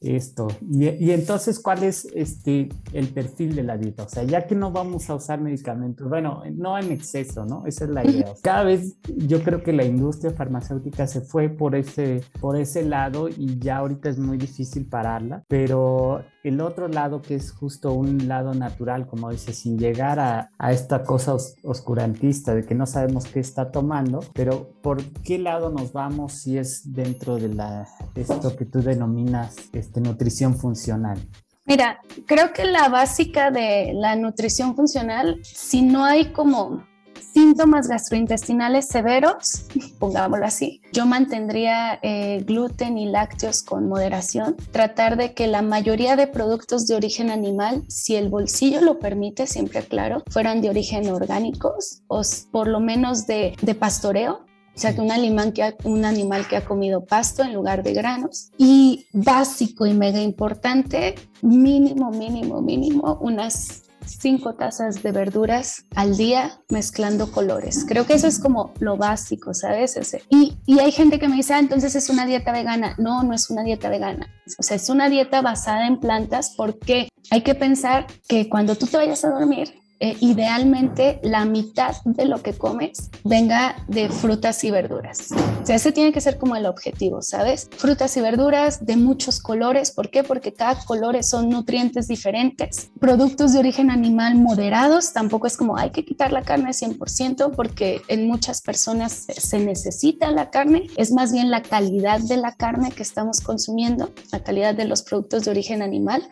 esto. 0.00 0.48
Y, 0.62 0.88
y, 0.88 1.10
entonces, 1.12 1.60
¿cuál 1.60 1.84
es 1.84 2.06
este, 2.14 2.70
el 2.92 3.08
perfil 3.08 3.54
de 3.54 3.62
la 3.62 3.76
dieta? 3.76 4.04
O 4.04 4.08
sea, 4.08 4.22
ya 4.22 4.46
que 4.46 4.54
no 4.54 4.72
vamos 4.72 5.10
a 5.10 5.14
usar 5.14 5.40
medicamentos, 5.40 6.08
bueno, 6.08 6.42
no 6.52 6.78
en 6.78 6.90
exceso, 6.90 7.44
¿no? 7.44 7.66
Esa 7.66 7.84
es 7.84 7.90
la 7.90 8.06
idea. 8.06 8.32
Cada 8.42 8.64
vez 8.64 8.96
yo 9.16 9.42
creo 9.42 9.62
que 9.62 9.72
la 9.72 9.84
industria 9.84 10.32
farmacéutica 10.32 11.06
se 11.06 11.20
fue 11.20 11.48
por 11.48 11.74
ese, 11.74 12.22
por 12.40 12.56
ese 12.56 12.82
lado 12.82 13.28
y 13.28 13.58
ya 13.58 13.78
ahorita 13.78 14.08
es 14.08 14.18
muy 14.18 14.38
difícil 14.38 14.86
pararla, 14.86 15.44
pero 15.48 16.24
el 16.42 16.60
otro 16.60 16.88
lado 16.88 17.22
que 17.22 17.34
es 17.34 17.52
justo 17.52 17.92
un 17.92 18.28
lado 18.28 18.54
natural, 18.54 19.06
como 19.06 19.30
dice, 19.30 19.52
sin 19.52 19.78
llegar 19.78 20.18
a, 20.18 20.50
a 20.58 20.72
esta 20.72 21.02
cosa 21.02 21.36
oscurantista 21.62 22.54
de 22.54 22.64
que 22.64 22.74
no 22.74 22.86
sabemos 22.86 23.26
qué 23.26 23.40
está 23.40 23.70
tomando, 23.70 24.20
pero 24.32 24.72
¿por 24.82 25.02
qué 25.22 25.38
lado 25.38 25.70
nos 25.70 25.92
vamos 25.92 26.32
si 26.32 26.58
es 26.58 26.92
dentro 26.92 27.36
de 27.36 27.48
la, 27.48 27.86
esto 28.14 28.56
que 28.56 28.64
tú 28.64 28.80
denominas 28.80 29.56
este, 29.72 30.00
nutrición 30.00 30.56
funcional? 30.56 31.18
Mira, 31.66 32.00
creo 32.26 32.52
que 32.52 32.64
la 32.64 32.88
básica 32.88 33.50
de 33.50 33.92
la 33.94 34.16
nutrición 34.16 34.74
funcional, 34.74 35.38
si 35.44 35.82
no 35.82 36.04
hay 36.04 36.32
como 36.32 36.84
síntomas 37.20 37.88
gastrointestinales 37.88 38.86
severos, 38.86 39.66
pongámoslo 39.98 40.46
así, 40.46 40.82
yo 40.92 41.06
mantendría 41.06 41.98
eh, 42.02 42.42
gluten 42.46 42.98
y 42.98 43.06
lácteos 43.06 43.62
con 43.62 43.88
moderación, 43.88 44.56
tratar 44.72 45.16
de 45.16 45.34
que 45.34 45.46
la 45.46 45.62
mayoría 45.62 46.16
de 46.16 46.26
productos 46.26 46.86
de 46.86 46.94
origen 46.94 47.30
animal, 47.30 47.84
si 47.88 48.16
el 48.16 48.28
bolsillo 48.28 48.80
lo 48.80 48.98
permite, 48.98 49.46
siempre 49.46 49.82
claro, 49.82 50.22
fueran 50.30 50.60
de 50.60 50.70
origen 50.70 51.08
orgánicos 51.10 52.02
o 52.08 52.22
por 52.50 52.68
lo 52.68 52.80
menos 52.80 53.26
de, 53.26 53.56
de 53.62 53.74
pastoreo, 53.74 54.44
o 54.74 54.78
sea, 54.80 54.94
que 54.94 55.00
un 55.00 55.10
animal 55.10 55.52
que, 55.52 55.62
ha, 55.62 55.74
un 55.84 56.04
animal 56.04 56.48
que 56.48 56.56
ha 56.56 56.64
comido 56.64 57.04
pasto 57.04 57.42
en 57.42 57.52
lugar 57.52 57.82
de 57.82 57.92
granos. 57.92 58.50
Y 58.56 59.06
básico 59.12 59.84
y 59.84 59.92
mega 59.92 60.20
importante, 60.22 61.16
mínimo, 61.42 62.10
mínimo, 62.10 62.62
mínimo, 62.62 63.18
unas 63.20 63.82
cinco 64.18 64.54
tazas 64.54 65.02
de 65.02 65.12
verduras 65.12 65.84
al 65.94 66.16
día 66.16 66.60
mezclando 66.68 67.30
colores. 67.30 67.84
Creo 67.86 68.06
que 68.06 68.14
eso 68.14 68.26
es 68.26 68.38
como 68.38 68.72
lo 68.80 68.96
básico, 68.96 69.54
¿sabes? 69.54 69.98
Y, 70.28 70.58
y 70.66 70.80
hay 70.80 70.92
gente 70.92 71.18
que 71.18 71.28
me 71.28 71.36
dice, 71.36 71.54
ah, 71.54 71.58
entonces 71.58 71.94
es 71.94 72.08
una 72.10 72.26
dieta 72.26 72.52
vegana. 72.52 72.94
No, 72.98 73.22
no 73.22 73.34
es 73.34 73.50
una 73.50 73.62
dieta 73.62 73.88
vegana. 73.88 74.28
O 74.58 74.62
sea, 74.62 74.76
es 74.76 74.88
una 74.88 75.08
dieta 75.08 75.42
basada 75.42 75.86
en 75.86 76.00
plantas 76.00 76.54
porque 76.56 77.08
hay 77.30 77.42
que 77.42 77.54
pensar 77.54 78.06
que 78.28 78.48
cuando 78.48 78.76
tú 78.76 78.86
te 78.86 78.96
vayas 78.96 79.24
a 79.24 79.30
dormir, 79.30 79.74
eh, 80.02 80.16
idealmente 80.20 81.20
la 81.22 81.44
mitad 81.44 81.94
de 82.04 82.24
lo 82.24 82.42
que 82.42 82.54
comes 82.54 83.10
venga 83.22 83.76
de 83.86 84.08
frutas 84.08 84.64
y 84.64 84.70
verduras. 84.70 85.28
O 85.62 85.66
sea, 85.66 85.76
ese 85.76 85.92
tiene 85.92 86.10
que 86.10 86.22
ser 86.22 86.38
como 86.38 86.56
el 86.56 86.64
objetivo, 86.64 87.20
¿sabes? 87.20 87.68
Frutas 87.76 88.16
y 88.16 88.22
verduras 88.22 88.86
de 88.86 88.96
muchos 88.96 89.40
colores. 89.40 89.90
¿Por 89.90 90.10
qué? 90.10 90.24
Porque 90.24 90.54
cada 90.54 90.82
color 90.84 91.22
son 91.22 91.50
nutrientes 91.50 92.08
diferentes. 92.08 92.90
Productos 92.98 93.52
de 93.52 93.58
origen 93.58 93.90
animal 93.90 94.36
moderados, 94.36 95.12
tampoco 95.12 95.46
es 95.46 95.58
como 95.58 95.76
hay 95.76 95.90
que 95.90 96.04
quitar 96.04 96.32
la 96.32 96.42
carne 96.42 96.70
100% 96.70 97.54
porque 97.54 98.00
en 98.08 98.26
muchas 98.26 98.62
personas 98.62 99.26
se 99.36 99.58
necesita 99.58 100.30
la 100.30 100.48
carne. 100.50 100.86
Es 100.96 101.12
más 101.12 101.30
bien 101.32 101.50
la 101.50 101.62
calidad 101.62 102.20
de 102.20 102.38
la 102.38 102.52
carne 102.52 102.90
que 102.90 103.02
estamos 103.02 103.40
consumiendo, 103.40 104.10
la 104.32 104.42
calidad 104.42 104.74
de 104.74 104.86
los 104.86 105.02
productos 105.02 105.44
de 105.44 105.50
origen 105.50 105.82
animal. 105.82 106.26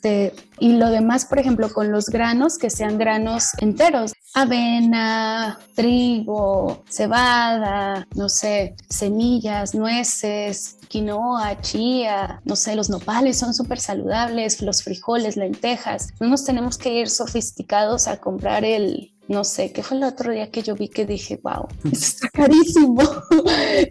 Y 0.61 0.73
lo 0.73 0.91
demás, 0.91 1.25
por 1.25 1.39
ejemplo, 1.39 1.73
con 1.73 1.93
los 1.93 2.07
granos, 2.07 2.59
que 2.59 2.71
sean 2.71 2.99
granos 2.99 3.51
enteros. 3.59 4.13
Avena, 4.35 5.59
trigo, 5.75 6.85
cebada, 6.89 8.07
no 8.15 8.29
sé, 8.29 8.77
semillas, 8.89 9.75
nueces, 9.75 10.79
quinoa, 10.89 11.61
chía, 11.61 12.41
no 12.45 12.57
sé, 12.57 12.77
los 12.77 12.91
nopales 12.91 13.39
son 13.39 13.55
súper 13.55 13.81
saludables, 13.81 14.61
los 14.63 14.83
frijoles, 14.83 15.37
lentejas. 15.37 16.09
No 16.21 16.29
nos 16.29 16.45
tenemos 16.45 16.79
que 16.79 16.95
ir 16.95 17.09
sofisticados 17.09 18.09
a 18.09 18.19
comprar 18.19 18.65
el, 18.65 19.13
no 19.29 19.45
sé, 19.45 19.73
¿qué 19.73 19.83
fue 19.83 19.99
el 19.99 20.05
otro 20.05 20.33
día 20.33 20.51
que 20.51 20.63
yo 20.63 20.75
vi 20.75 20.89
que 20.89 21.05
dije, 21.05 21.39
wow, 21.43 21.69
esto 21.93 22.07
está 22.07 22.29
carísimo? 22.31 23.03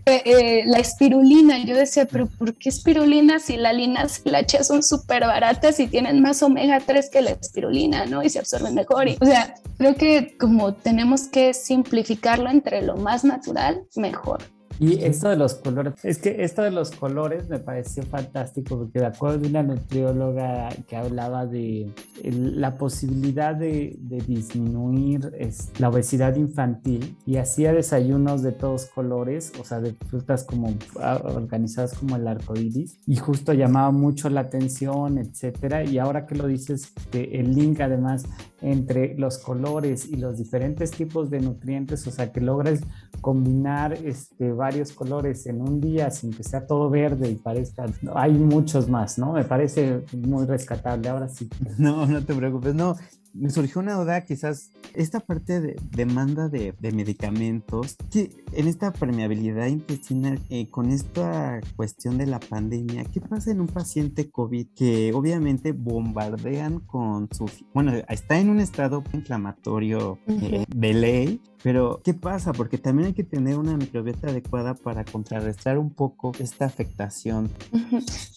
Eh, 0.05 0.21
eh, 0.25 0.63
la 0.65 0.79
espirulina, 0.79 1.63
yo 1.63 1.75
decía, 1.75 2.05
pero 2.05 2.27
¿por 2.27 2.55
qué 2.55 2.69
espirulina 2.69 3.39
si 3.39 3.57
la 3.57 3.73
lina 3.73 4.07
y 4.23 4.29
la 4.29 4.45
chía 4.45 4.63
son 4.63 4.81
súper 4.81 5.21
baratas 5.21 5.79
y 5.79 5.87
tienen 5.87 6.21
más 6.21 6.41
omega 6.43 6.79
3 6.79 7.09
que 7.09 7.21
la 7.21 7.31
espirulina, 7.31 8.05
¿no? 8.05 8.23
Y 8.23 8.29
se 8.29 8.39
absorben 8.39 8.73
mejor. 8.73 9.07
Y, 9.07 9.17
o 9.19 9.25
sea, 9.25 9.55
creo 9.77 9.95
que 9.95 10.37
como 10.37 10.73
tenemos 10.73 11.27
que 11.27 11.53
simplificarlo 11.53 12.49
entre 12.49 12.81
lo 12.81 12.95
más 12.95 13.23
natural, 13.23 13.83
mejor. 13.95 14.43
Y 14.79 15.03
esto 15.03 15.29
de 15.29 15.37
los 15.37 15.55
colores, 15.55 15.93
es 16.03 16.19
que 16.19 16.43
esto 16.43 16.61
de 16.61 16.71
los 16.71 16.91
colores 16.91 17.49
me 17.49 17.59
pareció 17.59 18.03
fantástico 18.03 18.77
porque 18.77 18.99
de 18.99 19.07
acuerdo 19.07 19.39
de 19.39 19.47
una 19.47 19.63
nutrióloga 19.63 20.69
que 20.87 20.95
hablaba 20.95 21.45
de 21.45 21.91
la 22.23 22.77
posibilidad 22.77 23.55
de, 23.55 23.97
disminuir 24.27 25.31
la 25.79 25.89
obesidad 25.89 26.35
infantil 26.35 27.15
y 27.25 27.37
hacía 27.37 27.71
desayunos 27.73 28.41
de 28.41 28.51
todos 28.51 28.85
colores, 28.85 29.51
o 29.59 29.63
sea, 29.63 29.79
de 29.79 29.93
frutas 29.93 30.43
como 30.43 30.73
ah, 30.99 31.21
organizadas 31.23 31.93
como 31.93 32.15
el 32.15 32.27
arco 32.27 32.55
iris 32.55 32.97
y 33.05 33.15
justo 33.15 33.53
llamaba 33.53 33.91
mucho 33.91 34.29
la 34.29 34.41
atención, 34.41 35.17
etcétera. 35.17 35.83
Y 35.83 35.97
ahora 35.97 36.25
que 36.25 36.35
lo 36.35 36.47
dices, 36.47 36.93
el 37.13 37.55
link 37.55 37.79
además 37.81 38.25
entre 38.61 39.15
los 39.17 39.37
colores 39.37 40.07
y 40.09 40.15
los 40.15 40.37
diferentes 40.37 40.91
tipos 40.91 41.29
de 41.29 41.39
nutrientes, 41.41 42.05
o 42.07 42.11
sea, 42.11 42.31
que 42.31 42.41
logres 42.41 42.81
combinar 43.21 43.93
este, 43.93 44.51
varios 44.57 44.91
colores 44.91 45.45
en 45.47 45.61
un 45.61 45.79
día 45.79 46.11
sin 46.11 46.33
que 46.33 46.43
sea 46.43 46.67
todo 46.67 46.89
verde 46.89 47.29
y 47.29 47.35
parezca, 47.35 47.85
hay 48.15 48.33
muchos 48.33 48.89
más, 48.89 49.17
¿no? 49.17 49.31
Me 49.31 49.45
parece 49.45 50.01
muy 50.11 50.45
rescatable, 50.45 51.07
ahora 51.07 51.29
sí. 51.29 51.47
No, 51.77 52.05
no 52.05 52.23
te 52.23 52.33
preocupes, 52.33 52.75
no, 52.75 52.95
me 53.33 53.49
surgió 53.49 53.81
una 53.81 53.93
duda, 53.93 54.21
quizás 54.21 54.71
esta 54.93 55.19
parte 55.19 55.61
de 55.61 55.75
demanda 55.91 56.49
de, 56.49 56.73
medicamentos, 56.93 57.95
que 58.11 58.31
en 58.53 58.67
esta 58.67 58.93
permeabilidad 58.93 59.67
intestinal, 59.67 60.39
eh, 60.49 60.69
con 60.69 60.89
esta 60.89 61.59
cuestión 61.75 62.17
de 62.17 62.25
la 62.25 62.39
pandemia, 62.39 63.03
¿qué 63.05 63.21
pasa 63.21 63.51
en 63.51 63.61
un 63.61 63.67
paciente 63.67 64.29
COVID 64.29 64.67
que 64.75 65.11
obviamente 65.13 65.73
bombardean 65.73 66.79
con 66.79 67.29
su, 67.31 67.49
bueno, 67.73 67.93
está 68.09 68.39
en 68.39 68.49
un 68.49 68.59
estado 68.59 69.03
inflamatorio 69.13 70.19
eh, 70.27 70.65
de 70.67 70.93
ley, 70.93 71.41
pero, 71.63 72.01
¿qué 72.03 72.13
pasa? 72.13 72.53
Porque 72.53 72.77
también 72.77 73.07
hay 73.07 73.13
que 73.13 73.23
tener 73.23 73.57
una 73.57 73.75
microbiota 73.75 74.29
adecuada 74.29 74.75
para 74.75 75.03
contrarrestar 75.03 75.77
un 75.77 75.89
poco 75.89 76.31
esta 76.39 76.65
afectación. 76.65 77.49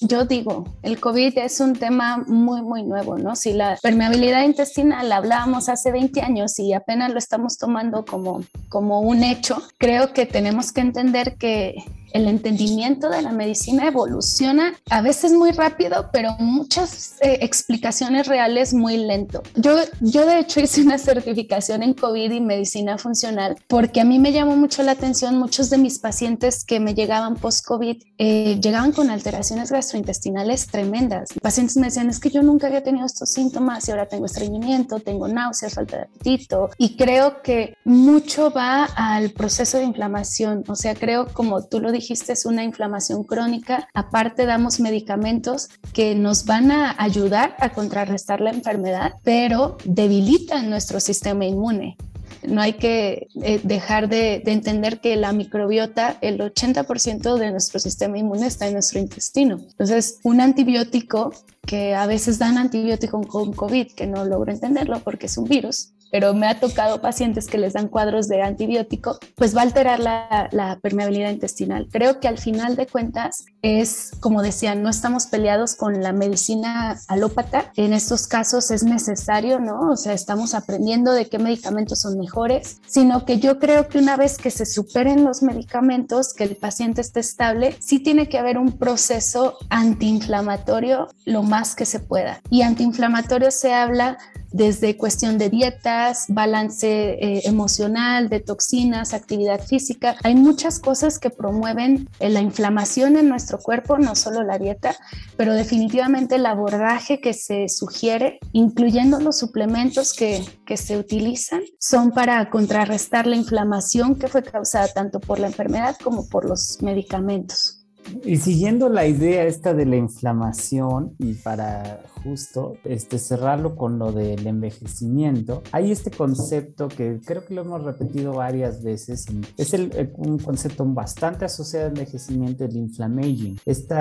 Yo 0.01 0.25
digo, 0.25 0.65
el 0.83 0.99
COVID 0.99 1.39
es 1.39 1.61
un 1.61 1.75
tema 1.75 2.25
muy, 2.27 2.63
muy 2.63 2.83
nuevo, 2.83 3.19
¿no? 3.19 3.37
Si 3.37 3.53
la 3.53 3.79
permeabilidad 3.83 4.45
intestinal 4.45 4.80
la 4.85 5.17
hablábamos 5.17 5.69
hace 5.69 5.93
20 5.93 6.23
años 6.23 6.59
y 6.59 6.73
apenas 6.73 7.13
lo 7.13 7.19
estamos 7.19 7.59
tomando 7.59 8.05
como, 8.05 8.43
como 8.69 9.01
un 9.01 9.23
hecho, 9.23 9.63
creo 9.79 10.13
que 10.13 10.27
tenemos 10.27 10.73
que 10.73 10.81
entender 10.81 11.37
que 11.37 11.85
el 12.13 12.27
entendimiento 12.27 13.09
de 13.09 13.23
la 13.23 13.33
medicina 13.33 13.87
evoluciona 13.87 14.75
a 14.91 15.03
veces 15.03 15.33
muy 15.33 15.53
rápido, 15.53 16.11
pero 16.13 16.33
muchas 16.39 17.17
eh, 17.21 17.39
explicaciones 17.43 18.27
reales 18.27 18.75
muy 18.75 18.97
lento. 18.97 19.43
Yo, 19.55 19.77
yo 20.01 20.27
de 20.27 20.39
hecho 20.39 20.61
hice 20.61 20.83
una 20.83 20.99
certificación 20.99 21.83
en 21.83 21.95
COVID 21.95 22.31
y 22.31 22.41
medicina 22.41 22.99
funcional 22.99 23.57
porque 23.69 24.01
a 24.01 24.05
mí 24.05 24.19
me 24.19 24.33
llamó 24.33 24.57
mucho 24.57 24.83
la 24.83 24.93
atención 24.93 25.39
muchos 25.39 25.71
de 25.71 25.79
mis 25.79 25.99
pacientes 25.99 26.65
que 26.65 26.81
me 26.81 26.95
llegaban 26.95 27.37
post-COVID, 27.37 28.03
eh, 28.19 28.61
llegaban 28.61 28.93
con 28.93 29.11
alteraciones 29.11 29.71
gastrointestinales 29.71 30.67
tremendas. 30.67 31.31
Pacientes 31.41 31.77
me 31.77 31.87
decían, 31.87 32.11
es 32.11 32.21
que 32.21 32.31
yo 32.31 32.43
nunca 32.43 32.67
había 32.67 32.83
tenido 32.83 33.07
estos 33.07 33.31
síntomas 33.31 33.87
y 33.89 33.91
ahora 33.91 34.07
tengo 34.07 34.27
estreñimiento, 34.27 35.01
tengo 35.01 35.29
náuseas, 35.29 35.75
falta 35.75 35.99
de 35.99 36.03
apetito 36.05 36.71
y 36.79 36.97
creo 36.97 37.43
que 37.43 37.75
mucho 37.85 38.51
va 38.51 38.85
al 38.85 39.31
proceso 39.31 39.79
de 39.79 39.85
inflamación. 39.85 40.65
O 40.69 40.75
sea, 40.75 40.95
creo 40.95 41.27
como 41.33 41.65
tú 41.65 41.81
lo 41.81 41.93
dijiste, 41.93 42.00
dijiste 42.01 42.33
es 42.33 42.47
una 42.47 42.65
inflamación 42.65 43.25
crónica. 43.25 43.89
Aparte 43.95 44.47
damos 44.47 44.81
medicamentos 44.81 45.69
que 45.93 46.15
nos 46.15 46.47
van 46.47 46.71
a 46.71 46.95
ayudar 46.99 47.55
a 47.59 47.71
contrarrestar 47.71 48.41
la 48.41 48.51
enfermedad, 48.51 49.15
pero 49.23 49.77
debilitan 49.85 50.71
nuestro 50.71 50.99
sistema 51.01 51.45
inmune. 51.45 51.97
No 52.43 52.63
hay 52.63 52.75
que 52.75 53.29
eh, 53.43 53.61
dejar 53.63 54.09
de, 54.09 54.43
entender 54.47 55.01
que 55.01 55.15
la 55.17 55.33
microbiota, 55.33 56.17
el 56.23 56.39
80% 56.39 57.37
de 57.37 57.51
nuestro 57.51 57.79
sistema 57.81 58.17
inmune 58.17 58.47
está 58.47 58.67
en 58.67 58.75
nuestro 58.75 58.99
intestino. 58.99 59.61
Entonces, 59.61 60.21
un 60.23 60.41
antibiótico 60.41 61.35
que 61.67 61.95
a 61.95 62.07
veces 62.07 62.39
dan 62.39 62.57
antibiótico 62.57 63.21
con 63.23 63.53
COVID, 63.53 63.93
que 63.93 64.07
no 64.07 64.25
logro 64.25 64.51
entenderlo 64.51 65.01
porque 65.01 65.27
es 65.27 65.37
un 65.37 65.45
virus, 65.45 65.93
pero 66.11 66.35
me 66.35 66.47
ha 66.47 66.61
tocado 66.61 67.01
pacientes 67.01 67.47
que 67.47 67.59
les 67.59 67.73
dan 67.73 67.89
cuadros 67.89 68.29
de 68.29 68.43
antibiótico, 68.43 69.19
pues 69.37 69.55
va 69.57 69.61
a 69.61 69.65
alterar 69.65 70.01
la, 70.01 70.79
permeabilidad 70.83 71.31
intestinal. 71.31 71.89
Creo 71.91 72.21
que 72.21 72.29
al 72.29 72.39
final 72.39 72.77
de 72.77 72.87
cuentas 72.87 73.45
es, 73.63 74.13
como 74.21 74.43
decían, 74.43 74.83
no 74.83 74.89
estamos 74.89 75.27
peleados 75.27 75.75
con 75.75 76.03
la 76.03 76.13
medicina 76.13 76.99
alópata. 77.09 77.73
En 77.77 77.93
estos 77.93 78.27
casos 78.27 78.71
es 78.71 78.83
necesario, 78.83 79.59
¿no? 79.59 79.91
O 79.91 79.97
sea, 79.97 80.13
estamos 80.13 80.55
aprendiendo 80.55 81.13
de 81.13 81.27
qué 81.27 81.39
medicamentos 81.39 82.01
son 82.01 82.19
mejores, 82.19 82.81
sino 82.87 83.25
que 83.25 83.39
yo 83.39 83.59
creo 83.59 83.89
que 83.89 83.99
una 83.99 84.17
vez 84.17 84.39
que 84.39 84.51
se 84.51 84.67
superen 84.67 85.25
los 85.25 85.43
medicamentos, 85.43 86.35
que 86.35 86.45
el 86.45 86.57
paciente 86.57 87.01
esté 87.01 87.21
estable, 87.21 87.77
sí 87.81 87.99
tiene 88.01 88.29
que 88.29 88.39
haber 88.39 88.59
un 88.59 88.79
proceso 88.79 89.57
antiinflamatorio 89.69 91.09
lo 91.25 91.43
más 91.43 91.75
que 91.75 91.87
se 91.87 92.01
pueda. 92.01 92.41
Y 92.51 92.63
antiinflamatorio 92.63 93.51
se 93.51 93.73
habla 93.73 94.19
desde 94.53 94.97
cuestión 94.97 95.39
de 95.39 95.51
dietas, 95.51 96.27
balance 96.29 96.89
eh, 96.89 97.43
emocional, 97.45 98.29
de 98.29 98.41
toxinas, 98.41 99.15
actividad 99.15 99.61
física. 99.61 100.17
Hay 100.23 100.35
muchas 100.35 100.79
cosas 100.79 101.19
que 101.19 101.31
promueven 101.31 102.09
eh, 102.19 102.31
la 102.31 102.41
inflamación 102.41 103.17
en 103.17 103.29
nuestro 103.29 103.59
cuerpo, 103.59 103.99
no 103.99 104.15
solo 104.15 104.43
la 104.43 104.59
dieta, 104.59 104.97
pero 105.37 105.55
definitivamente 105.55 106.37
el 106.37 106.47
abordaje 106.47 107.21
que 107.21 107.33
se 107.33 107.69
sugiere, 107.69 108.39
incluyendo 108.53 109.21
los 109.21 109.39
suplementos 109.39 110.13
que, 110.13 110.45
que 110.67 110.77
se 110.77 110.99
utilizan, 110.99 111.63
son 111.79 112.11
para 112.11 112.51
contrarrestar 112.51 113.27
la 113.27 113.37
inflamación 113.37 114.17
que 114.17 114.29
fue 114.29 114.43
causada 114.43 114.89
tanto 114.89 115.21
por 115.21 115.39
la 115.39 115.47
enfermedad 115.47 115.97
como 116.03 116.29
por 116.29 116.45
los 116.45 116.79
medicamentos. 116.83 117.80
Y 118.25 118.37
siguiendo 118.37 118.89
la 118.89 119.07
idea 119.07 119.45
esta 119.45 119.75
de 119.75 119.87
la 119.87 119.97
inflamación 119.97 121.15
y 121.19 121.35
para 121.35 122.03
justo 122.23 122.75
este, 122.85 123.19
cerrarlo 123.19 123.77
con 123.77 123.99
lo 123.99 124.13
del 124.13 124.47
envejecimiento, 124.47 125.63
hay 125.73 125.91
este 125.91 126.11
concepto 126.11 126.89
que 126.89 127.21
creo 127.25 127.45
que 127.45 127.55
lo 127.55 127.63
hemos 127.63 127.83
repetido 127.83 128.35
varias 128.35 128.83
veces. 128.83 129.27
Es 129.57 129.75
el, 129.75 130.13
un 130.17 130.39
concepto 130.39 130.85
bastante 130.85 131.45
asociado 131.45 131.87
al 131.87 131.93
envejecimiento, 131.93 132.65
el 132.65 132.77
inflammaging. 132.77 133.59
Este 133.65 133.95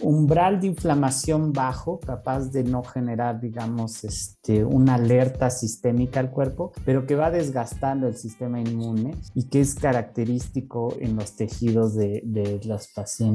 umbral 0.00 0.60
de 0.60 0.68
inflamación 0.68 1.52
bajo, 1.52 2.00
capaz 2.00 2.50
de 2.50 2.64
no 2.64 2.82
generar, 2.82 3.40
digamos, 3.40 4.04
este, 4.04 4.64
una 4.64 4.94
alerta 4.94 5.50
sistémica 5.50 6.20
al 6.20 6.30
cuerpo, 6.30 6.72
pero 6.84 7.06
que 7.06 7.14
va 7.14 7.30
desgastando 7.30 8.06
el 8.08 8.16
sistema 8.16 8.60
inmune 8.60 9.16
y 9.34 9.48
que 9.48 9.60
es 9.60 9.74
característico 9.74 10.94
en 11.00 11.16
los 11.16 11.36
tejidos 11.36 11.94
de, 11.94 12.22
de 12.24 12.60
los 12.64 12.88
pacientes 12.88 13.31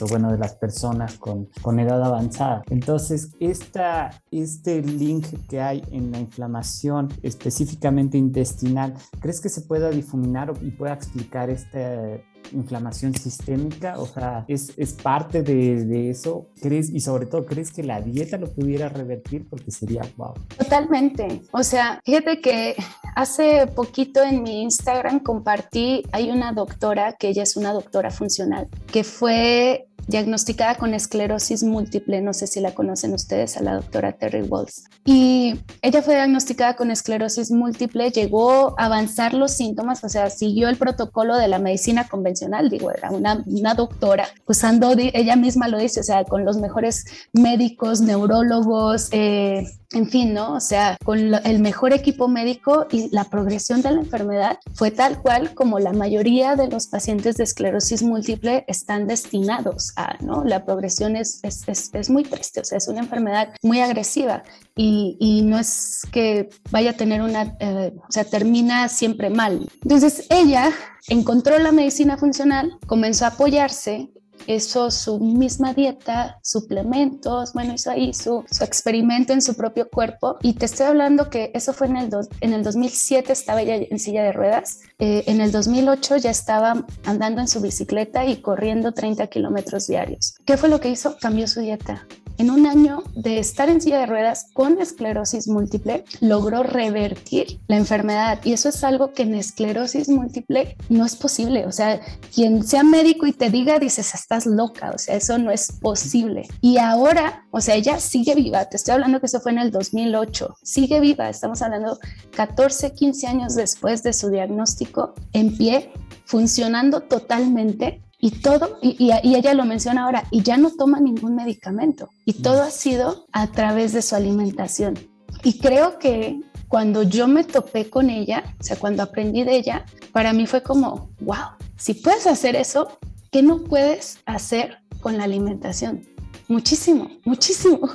o 0.00 0.06
bueno, 0.06 0.30
de 0.30 0.38
las 0.38 0.54
personas 0.56 1.16
con, 1.18 1.48
con 1.62 1.80
edad 1.80 2.02
avanzada. 2.02 2.62
Entonces, 2.68 3.30
esta, 3.40 4.10
este 4.30 4.82
link 4.82 5.26
que 5.48 5.60
hay 5.60 5.82
en 5.90 6.12
la 6.12 6.20
inflamación 6.20 7.08
específicamente 7.22 8.18
intestinal, 8.18 8.94
¿crees 9.20 9.40
que 9.40 9.48
se 9.48 9.62
pueda 9.62 9.90
difuminar 9.90 10.52
y 10.60 10.70
pueda 10.70 10.92
explicar 10.92 11.50
este 11.50 12.24
inflamación 12.52 13.14
sistémica? 13.14 13.98
O 13.98 14.06
sea, 14.06 14.44
¿es, 14.48 14.72
es 14.76 14.92
parte 14.94 15.42
de, 15.42 15.84
de, 15.84 16.10
eso? 16.10 16.48
¿Crees, 16.60 16.90
y 16.90 17.00
sobre 17.00 17.26
todo, 17.26 17.46
¿crees 17.46 17.72
que 17.72 17.82
la 17.82 18.00
dieta 18.00 18.38
lo 18.38 18.48
pudiera 18.48 18.88
revertir? 18.88 19.48
Porque 19.48 19.70
sería 19.70 20.02
wow. 20.16 20.34
Totalmente. 20.58 21.42
O 21.52 21.62
sea, 21.62 22.00
fíjate 22.04 22.40
que 22.40 22.76
hace 23.14 23.66
poquito 23.66 24.22
en 24.22 24.42
mi 24.42 24.62
Instagram 24.62 25.20
compartí, 25.20 26.02
hay 26.12 26.30
una 26.30 26.52
doctora, 26.52 27.14
que 27.18 27.28
ella 27.28 27.42
es 27.42 27.56
una 27.56 27.72
doctora 27.72 28.10
funcional, 28.10 28.68
que 28.90 29.04
fue 29.04 29.88
diagnosticada 30.06 30.76
con 30.76 30.94
esclerosis 30.94 31.62
múltiple, 31.62 32.20
no 32.20 32.32
sé 32.32 32.46
si 32.46 32.60
la 32.60 32.74
conocen 32.74 33.14
ustedes, 33.14 33.56
a 33.56 33.62
la 33.62 33.74
doctora 33.74 34.12
Terry 34.12 34.42
Walls. 34.42 34.84
Y 35.04 35.54
ella 35.80 36.02
fue 36.02 36.14
diagnosticada 36.14 36.74
con 36.76 36.90
esclerosis 36.90 37.50
múltiple, 37.50 38.10
llegó 38.10 38.78
a 38.78 38.86
avanzar 38.86 39.34
los 39.34 39.52
síntomas, 39.52 40.02
o 40.04 40.08
sea, 40.08 40.30
siguió 40.30 40.68
el 40.68 40.76
protocolo 40.76 41.36
de 41.36 41.48
la 41.48 41.58
medicina 41.58 42.08
convencional, 42.08 42.70
digo, 42.70 42.90
era 42.90 43.10
una, 43.10 43.42
una 43.46 43.74
doctora, 43.74 44.26
usando, 44.46 44.94
ella 44.96 45.36
misma 45.36 45.68
lo 45.68 45.78
dice, 45.78 46.00
o 46.00 46.04
sea, 46.04 46.24
con 46.24 46.44
los 46.44 46.58
mejores 46.58 47.04
médicos, 47.32 48.00
neurólogos, 48.00 49.08
eh, 49.12 49.66
en 49.92 50.08
fin, 50.08 50.32
¿no? 50.32 50.54
O 50.54 50.60
sea, 50.60 50.96
con 51.04 51.18
el 51.18 51.58
mejor 51.60 51.92
equipo 51.92 52.28
médico 52.28 52.86
y 52.90 53.10
la 53.14 53.24
progresión 53.24 53.82
de 53.82 53.90
la 53.90 54.00
enfermedad 54.00 54.58
fue 54.74 54.90
tal 54.90 55.20
cual 55.20 55.54
como 55.54 55.78
la 55.78 55.92
mayoría 55.92 56.56
de 56.56 56.68
los 56.68 56.86
pacientes 56.86 57.36
de 57.36 57.44
esclerosis 57.44 58.02
múltiple 58.02 58.64
están 58.68 59.06
destinados 59.06 59.91
¿no? 60.20 60.44
La 60.44 60.64
progresión 60.64 61.16
es, 61.16 61.40
es, 61.42 61.90
es, 61.92 62.10
muy 62.10 62.24
triste, 62.24 62.60
o 62.60 62.64
sea, 62.64 62.78
es 62.78 62.88
una 62.88 63.00
enfermedad 63.00 63.54
muy 63.62 63.80
agresiva 63.80 64.42
y, 64.76 65.16
y 65.20 65.42
no 65.42 65.58
es 65.58 66.06
que 66.12 66.48
vaya 66.70 66.90
a 66.90 66.96
tener 66.96 67.22
una, 67.22 67.56
eh, 67.60 67.92
o 67.96 68.12
sea, 68.12 68.24
termina 68.24 68.88
siempre 68.88 69.30
mal. 69.30 69.68
Entonces, 69.82 70.26
ella 70.30 70.70
encontró 71.08 71.58
la 71.58 71.72
medicina 71.72 72.16
funcional, 72.16 72.78
comenzó 72.86 73.24
a 73.24 73.28
apoyarse 73.28 74.10
hizo 74.46 74.90
su 74.90 75.18
misma 75.18 75.74
dieta, 75.74 76.38
suplementos, 76.42 77.52
bueno, 77.52 77.74
hizo 77.74 77.90
ahí 77.90 78.12
su, 78.12 78.44
su 78.50 78.64
experimento 78.64 79.32
en 79.32 79.42
su 79.42 79.54
propio 79.54 79.88
cuerpo. 79.88 80.36
Y 80.42 80.54
te 80.54 80.66
estoy 80.66 80.86
hablando 80.86 81.30
que 81.30 81.50
eso 81.54 81.72
fue 81.72 81.86
en 81.88 81.96
el, 81.96 82.10
en 82.40 82.52
el 82.52 82.62
2007, 82.62 83.32
estaba 83.32 83.62
ella 83.62 83.76
en 83.76 83.98
silla 83.98 84.22
de 84.22 84.32
ruedas. 84.32 84.80
Eh, 84.98 85.24
en 85.26 85.40
el 85.40 85.52
2008 85.52 86.16
ya 86.18 86.30
estaba 86.30 86.84
andando 87.04 87.40
en 87.40 87.48
su 87.48 87.60
bicicleta 87.60 88.24
y 88.24 88.36
corriendo 88.36 88.92
30 88.92 89.26
kilómetros 89.28 89.86
diarios. 89.86 90.34
¿Qué 90.44 90.56
fue 90.56 90.68
lo 90.68 90.80
que 90.80 90.90
hizo? 90.90 91.16
Cambió 91.20 91.46
su 91.46 91.60
dieta 91.60 92.06
en 92.42 92.50
un 92.50 92.66
año 92.66 93.04
de 93.14 93.38
estar 93.38 93.68
en 93.68 93.80
silla 93.80 94.00
de 94.00 94.06
ruedas 94.06 94.48
con 94.52 94.80
esclerosis 94.80 95.46
múltiple, 95.46 96.04
logró 96.20 96.64
revertir 96.64 97.60
la 97.68 97.76
enfermedad. 97.76 98.40
Y 98.42 98.52
eso 98.52 98.68
es 98.68 98.82
algo 98.82 99.12
que 99.12 99.22
en 99.22 99.36
esclerosis 99.36 100.08
múltiple 100.08 100.76
no 100.88 101.06
es 101.06 101.14
posible. 101.14 101.66
O 101.66 101.72
sea, 101.72 102.00
quien 102.34 102.66
sea 102.66 102.82
médico 102.82 103.28
y 103.28 103.32
te 103.32 103.48
diga, 103.48 103.78
dices, 103.78 104.12
estás 104.14 104.46
loca. 104.46 104.90
O 104.92 104.98
sea, 104.98 105.14
eso 105.14 105.38
no 105.38 105.52
es 105.52 105.70
posible. 105.70 106.48
Y 106.60 106.78
ahora, 106.78 107.46
o 107.52 107.60
sea, 107.60 107.76
ella 107.76 108.00
sigue 108.00 108.34
viva. 108.34 108.64
Te 108.64 108.76
estoy 108.76 108.94
hablando 108.94 109.20
que 109.20 109.26
eso 109.26 109.40
fue 109.40 109.52
en 109.52 109.58
el 109.58 109.70
2008. 109.70 110.56
Sigue 110.64 110.98
viva. 110.98 111.28
Estamos 111.28 111.62
hablando 111.62 112.00
14, 112.34 112.92
15 112.92 113.26
años 113.28 113.54
después 113.54 114.02
de 114.02 114.12
su 114.12 114.30
diagnóstico 114.30 115.14
en 115.32 115.56
pie, 115.56 115.92
funcionando 116.24 117.02
totalmente 117.02 118.02
y 118.24 118.30
todo, 118.30 118.78
y, 118.80 119.10
ella 119.10 119.52
lo 119.52 119.64
menciona 119.64 120.04
ahora, 120.04 120.24
y 120.30 120.42
ya 120.44 120.56
no 120.56 120.70
toma 120.70 121.00
ningún 121.00 121.34
medicamento. 121.34 122.08
Y 122.24 122.38
mm. 122.38 122.42
todo 122.42 122.62
ha 122.62 122.70
sido 122.70 123.26
a 123.32 123.48
través 123.48 123.92
de 123.92 124.00
su 124.00 124.14
alimentación. 124.14 124.96
Y 125.42 125.58
creo 125.58 125.98
que 125.98 126.40
cuando 126.68 127.02
yo 127.02 127.26
me 127.26 127.42
topé 127.42 127.90
con 127.90 128.10
ella, 128.10 128.44
o 128.60 128.62
sea, 128.62 128.76
cuando 128.76 129.02
aprendí 129.02 129.42
de 129.42 129.56
ella, 129.56 129.84
para 130.12 130.32
mí 130.32 130.46
fue 130.46 130.62
como, 130.62 131.10
wow, 131.20 131.56
si 131.76 131.94
puedes 131.94 132.28
hacer 132.28 132.54
eso, 132.54 132.96
¿qué 133.32 133.42
no 133.42 133.64
puedes 133.64 134.20
hacer 134.24 134.78
con 135.00 135.18
la 135.18 135.24
alimentación? 135.24 136.06
Muchísimo, 136.46 137.10
muchísimo. 137.24 137.90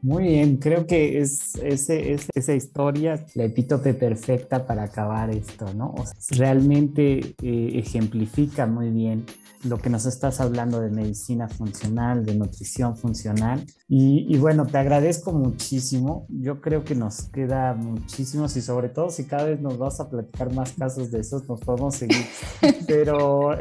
Muy 0.00 0.24
bien, 0.24 0.58
creo 0.58 0.86
que 0.86 1.20
es, 1.20 1.56
ese, 1.56 2.16
esa 2.34 2.54
historia 2.54 3.26
la 3.34 3.44
epítope 3.44 3.94
perfecta 3.94 4.64
para 4.64 4.84
acabar 4.84 5.30
esto, 5.30 5.74
¿no? 5.74 5.94
realmente 6.30 7.34
eh, 7.42 7.70
ejemplifica 7.74 8.66
muy 8.66 8.90
bien 8.90 9.26
lo 9.64 9.78
que 9.78 9.90
nos 9.90 10.06
estás 10.06 10.40
hablando 10.40 10.80
de 10.80 10.90
medicina 10.90 11.48
funcional, 11.48 12.24
de 12.24 12.34
nutrición 12.34 12.96
funcional. 12.96 13.64
Y, 13.88 14.36
bueno, 14.36 14.66
te 14.66 14.78
agradezco 14.78 15.32
muchísimo. 15.32 16.26
Yo 16.28 16.60
creo 16.60 16.84
que 16.84 16.94
nos 16.94 17.22
queda 17.22 17.74
muchísimos 17.74 18.56
y 18.56 18.62
sobre 18.62 18.88
todo 18.90 19.10
si 19.10 19.24
cada 19.24 19.44
vez 19.44 19.60
nos 19.60 19.78
vas 19.78 19.98
a 19.98 20.08
platicar 20.08 20.52
más 20.52 20.72
casos 20.72 21.10
de 21.10 21.20
esos, 21.20 21.48
nos 21.48 21.60
podemos 21.60 21.96
seguir. 21.96 22.24
Pero, 22.86 23.56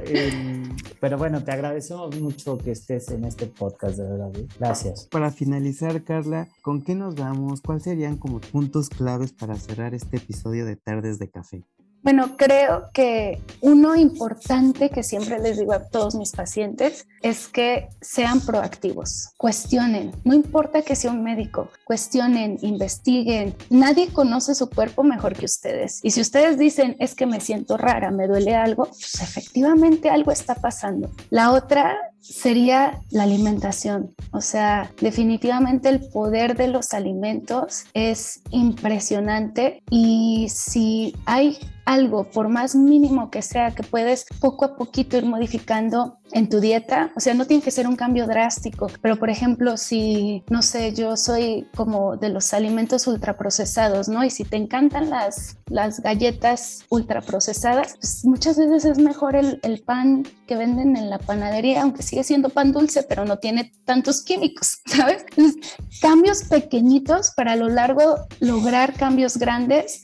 pero 1.00 1.18
bueno, 1.18 1.44
te 1.44 1.52
agradecemos 1.52 2.20
mucho 2.20 2.58
que 2.58 2.72
estés 2.72 3.10
en 3.10 3.26
este 3.26 3.48
podcast, 3.48 3.98
de 3.98 4.04
verdad. 4.04 4.36
¿eh? 4.36 4.48
Gracias. 4.60 5.06
Para 5.06 5.32
finalizar, 5.32 6.04
Carla, 6.04 6.48
¿con 6.62 6.82
qué 6.82 6.96
nos 6.96 7.16
vamos? 7.16 7.62
¿Cuáles 7.62 7.84
serían 7.84 8.18
como 8.18 8.40
puntos 8.40 8.90
claves 8.90 9.34
para 9.34 9.56
cerrar 9.56 9.94
este 9.94 10.18
episodio 10.18 10.66
de 10.66 10.76
Tardes 10.76 11.20
de 11.20 11.30
Café? 11.30 11.64
Bueno, 12.08 12.38
creo 12.38 12.90
que 12.94 13.42
uno 13.60 13.94
importante 13.94 14.90
que 14.90 15.04
siempre 15.04 15.40
les 15.40 15.60
digo 15.60 15.74
a 15.74 15.90
todos 15.90 16.16
mis 16.16 16.32
pacientes 16.32 17.06
es 17.22 17.50
que 17.50 17.90
sean 18.00 18.40
proactivos, 18.40 19.32
cuestionen, 19.36 20.14
no 20.24 20.34
importa 20.34 20.84
que 20.84 20.96
sea 20.96 21.12
un 21.12 21.22
médico, 21.22 21.70
cuestionen, 21.84 22.60
investiguen. 22.62 23.58
Nadie 23.70 24.08
conoce 24.08 24.56
su 24.56 24.70
cuerpo 24.70 25.04
mejor 25.04 25.36
que 25.36 25.44
ustedes. 25.44 26.00
Y 26.02 26.12
si 26.12 26.22
ustedes 26.22 26.58
dicen, 26.58 26.96
es 27.00 27.14
que 27.14 27.26
me 27.26 27.42
siento 27.42 27.76
rara, 27.76 28.10
me 28.10 28.30
duele 28.30 28.56
algo, 28.56 28.86
pues 28.86 29.16
efectivamente 29.22 30.10
algo 30.10 30.32
está 30.32 30.56
pasando. 30.56 31.12
La 31.30 31.52
otra 31.52 31.98
sería 32.22 33.00
la 33.10 33.24
alimentación. 33.24 34.16
O 34.32 34.42
sea, 34.42 34.92
definitivamente 35.02 35.90
el 35.90 36.08
poder 36.10 36.56
de 36.56 36.68
los 36.68 36.94
alimentos 36.94 37.86
es 37.94 38.42
impresionante 38.52 39.84
y 39.90 40.48
si 40.50 41.16
hay 41.26 41.58
algo, 41.86 42.26
por 42.26 42.50
más 42.50 42.76
mínimo 42.76 43.32
que 43.32 43.42
sea, 43.42 43.74
que 43.74 43.84
puedes 43.84 44.26
poco 44.42 44.66
a 44.66 44.76
poquito 44.76 45.18
ir 45.18 45.26
modificando 45.26 46.20
en 46.32 46.50
tu 46.50 46.60
dieta, 46.60 47.12
o 47.16 47.20
sea, 47.20 47.34
no 47.34 47.46
tiene 47.46 47.64
que 47.64 47.72
ser 47.72 47.88
un 47.88 47.96
cambio 47.96 48.28
drástico, 48.28 48.88
pero 49.02 49.18
por 49.18 49.30
ejemplo, 49.30 49.78
si, 49.78 50.44
no 50.50 50.62
sé, 50.62 50.94
yo 50.94 51.16
soy 51.18 51.68
como 51.76 52.18
de 52.18 52.30
los 52.30 52.54
alimentos 52.54 53.08
ultraprocesados, 53.08 54.10
¿no? 54.10 54.24
Y 54.24 54.30
si 54.30 54.44
te 54.44 54.58
encantan 54.58 55.10
las, 55.10 55.58
las 55.68 56.02
galletas 56.02 56.86
ultraprocesadas, 56.90 57.96
pues 58.00 58.26
muchas 58.26 58.58
veces 58.58 58.86
es 58.86 59.00
mejor 59.00 59.36
el, 59.36 59.60
el 59.64 59.82
pan 59.82 60.28
que 60.48 60.56
venden 60.56 60.96
en 60.98 61.10
la 61.10 61.20
panadería, 61.20 61.82
aunque 61.82 62.04
sigue 62.04 62.24
siendo 62.24 62.50
pan 62.50 62.72
dulce, 62.72 63.04
pero 63.04 63.26
no 63.26 63.38
tiene 63.38 63.72
tantos 63.86 64.24
químicos, 64.24 64.80
¿sabes? 64.86 65.26
cambios 66.02 66.44
pequeñitos 66.44 67.32
para 67.32 67.54
a 67.54 67.56
lo 67.56 67.70
largo 67.70 68.28
lograr 68.40 68.94
cambios 68.94 69.38
grandes, 69.38 70.04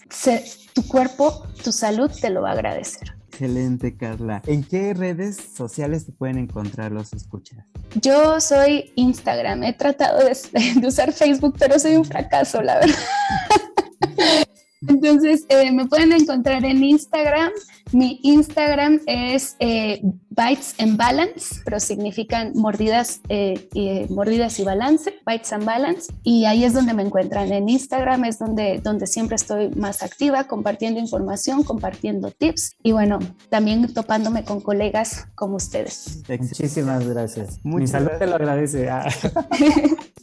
tu 0.74 0.88
cuerpo, 0.88 1.46
tu 1.64 1.72
salud 1.72 2.12
te 2.20 2.30
lo 2.30 2.42
va 2.42 2.50
a 2.50 2.54
agradecer. 2.54 3.23
Excelente, 3.34 3.98
Carla. 3.98 4.44
¿En 4.46 4.64
qué 4.64 4.94
redes 4.94 5.38
sociales 5.38 6.06
te 6.06 6.12
pueden 6.12 6.38
encontrar 6.38 6.92
los 6.92 7.14
escuchas? 7.14 7.66
Yo 7.96 8.40
soy 8.40 8.92
Instagram. 8.96 9.64
He 9.64 9.74
tratado 9.74 10.20
de, 10.20 10.38
de 10.76 10.88
usar 10.88 11.12
Facebook, 11.12 11.56
pero 11.58 11.80
soy 11.80 11.96
un 11.96 12.06
fracaso, 12.06 12.62
la 12.62 12.76
verdad. 12.76 12.96
Entonces, 14.88 15.46
eh, 15.50 15.72
me 15.72 15.86
pueden 15.86 16.12
encontrar 16.12 16.64
en 16.66 16.84
Instagram. 16.84 17.52
Mi 17.92 18.20
Instagram 18.24 19.00
es 19.06 19.56
eh, 19.60 20.02
Bites 20.30 20.76
and 20.80 20.98
Balance, 20.98 21.62
pero 21.64 21.80
significan 21.80 22.54
mordidas, 22.56 23.22
eh, 23.30 23.68
y, 23.74 24.12
mordidas 24.12 24.60
y 24.60 24.64
balance, 24.64 25.14
Bites 25.26 25.54
and 25.54 25.66
Balance. 25.66 26.14
Y 26.24 26.46
ahí 26.46 26.64
es 26.64 26.74
donde 26.74 26.94
me 26.94 27.04
encuentran. 27.04 27.52
En 27.52 27.70
Instagram 27.70 28.26
es 28.26 28.40
donde, 28.40 28.80
donde 28.84 29.08
siempre 29.08 29.36
estoy 29.36 29.70
más 29.76 30.02
activa, 30.02 30.46
compartiendo 30.46 31.00
información, 31.00 31.64
compartiendo 31.64 32.32
tips 32.32 32.76
y 32.82 32.92
bueno, 32.92 33.20
también 33.50 33.94
topándome 33.94 34.44
con 34.44 34.62
colegas 34.62 35.28
como 35.36 35.58
ustedes. 35.58 36.24
Muchísimas 36.28 37.08
gracias. 37.08 37.60
Mi 37.64 37.88
salud 37.88 38.12
te 38.18 38.28
lo 38.28 38.36
agradece. 38.36 38.90
Ah. 38.90 39.08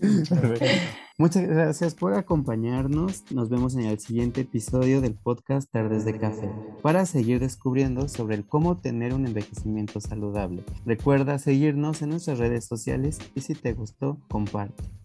Muchas 1.20 1.46
gracias 1.46 1.94
por 1.94 2.14
acompañarnos. 2.14 3.30
Nos 3.30 3.50
vemos 3.50 3.74
en 3.74 3.82
el 3.82 3.98
siguiente 3.98 4.40
episodio 4.40 5.02
del 5.02 5.12
podcast 5.12 5.70
Tardes 5.70 6.06
de 6.06 6.18
Café 6.18 6.50
para 6.80 7.04
seguir 7.04 7.40
descubriendo 7.40 8.08
sobre 8.08 8.36
el 8.36 8.46
cómo 8.46 8.78
tener 8.78 9.12
un 9.12 9.26
envejecimiento 9.26 10.00
saludable. 10.00 10.64
Recuerda 10.86 11.38
seguirnos 11.38 12.00
en 12.00 12.08
nuestras 12.08 12.38
redes 12.38 12.64
sociales 12.64 13.18
y 13.34 13.42
si 13.42 13.54
te 13.54 13.74
gustó, 13.74 14.16
comparte. 14.30 14.99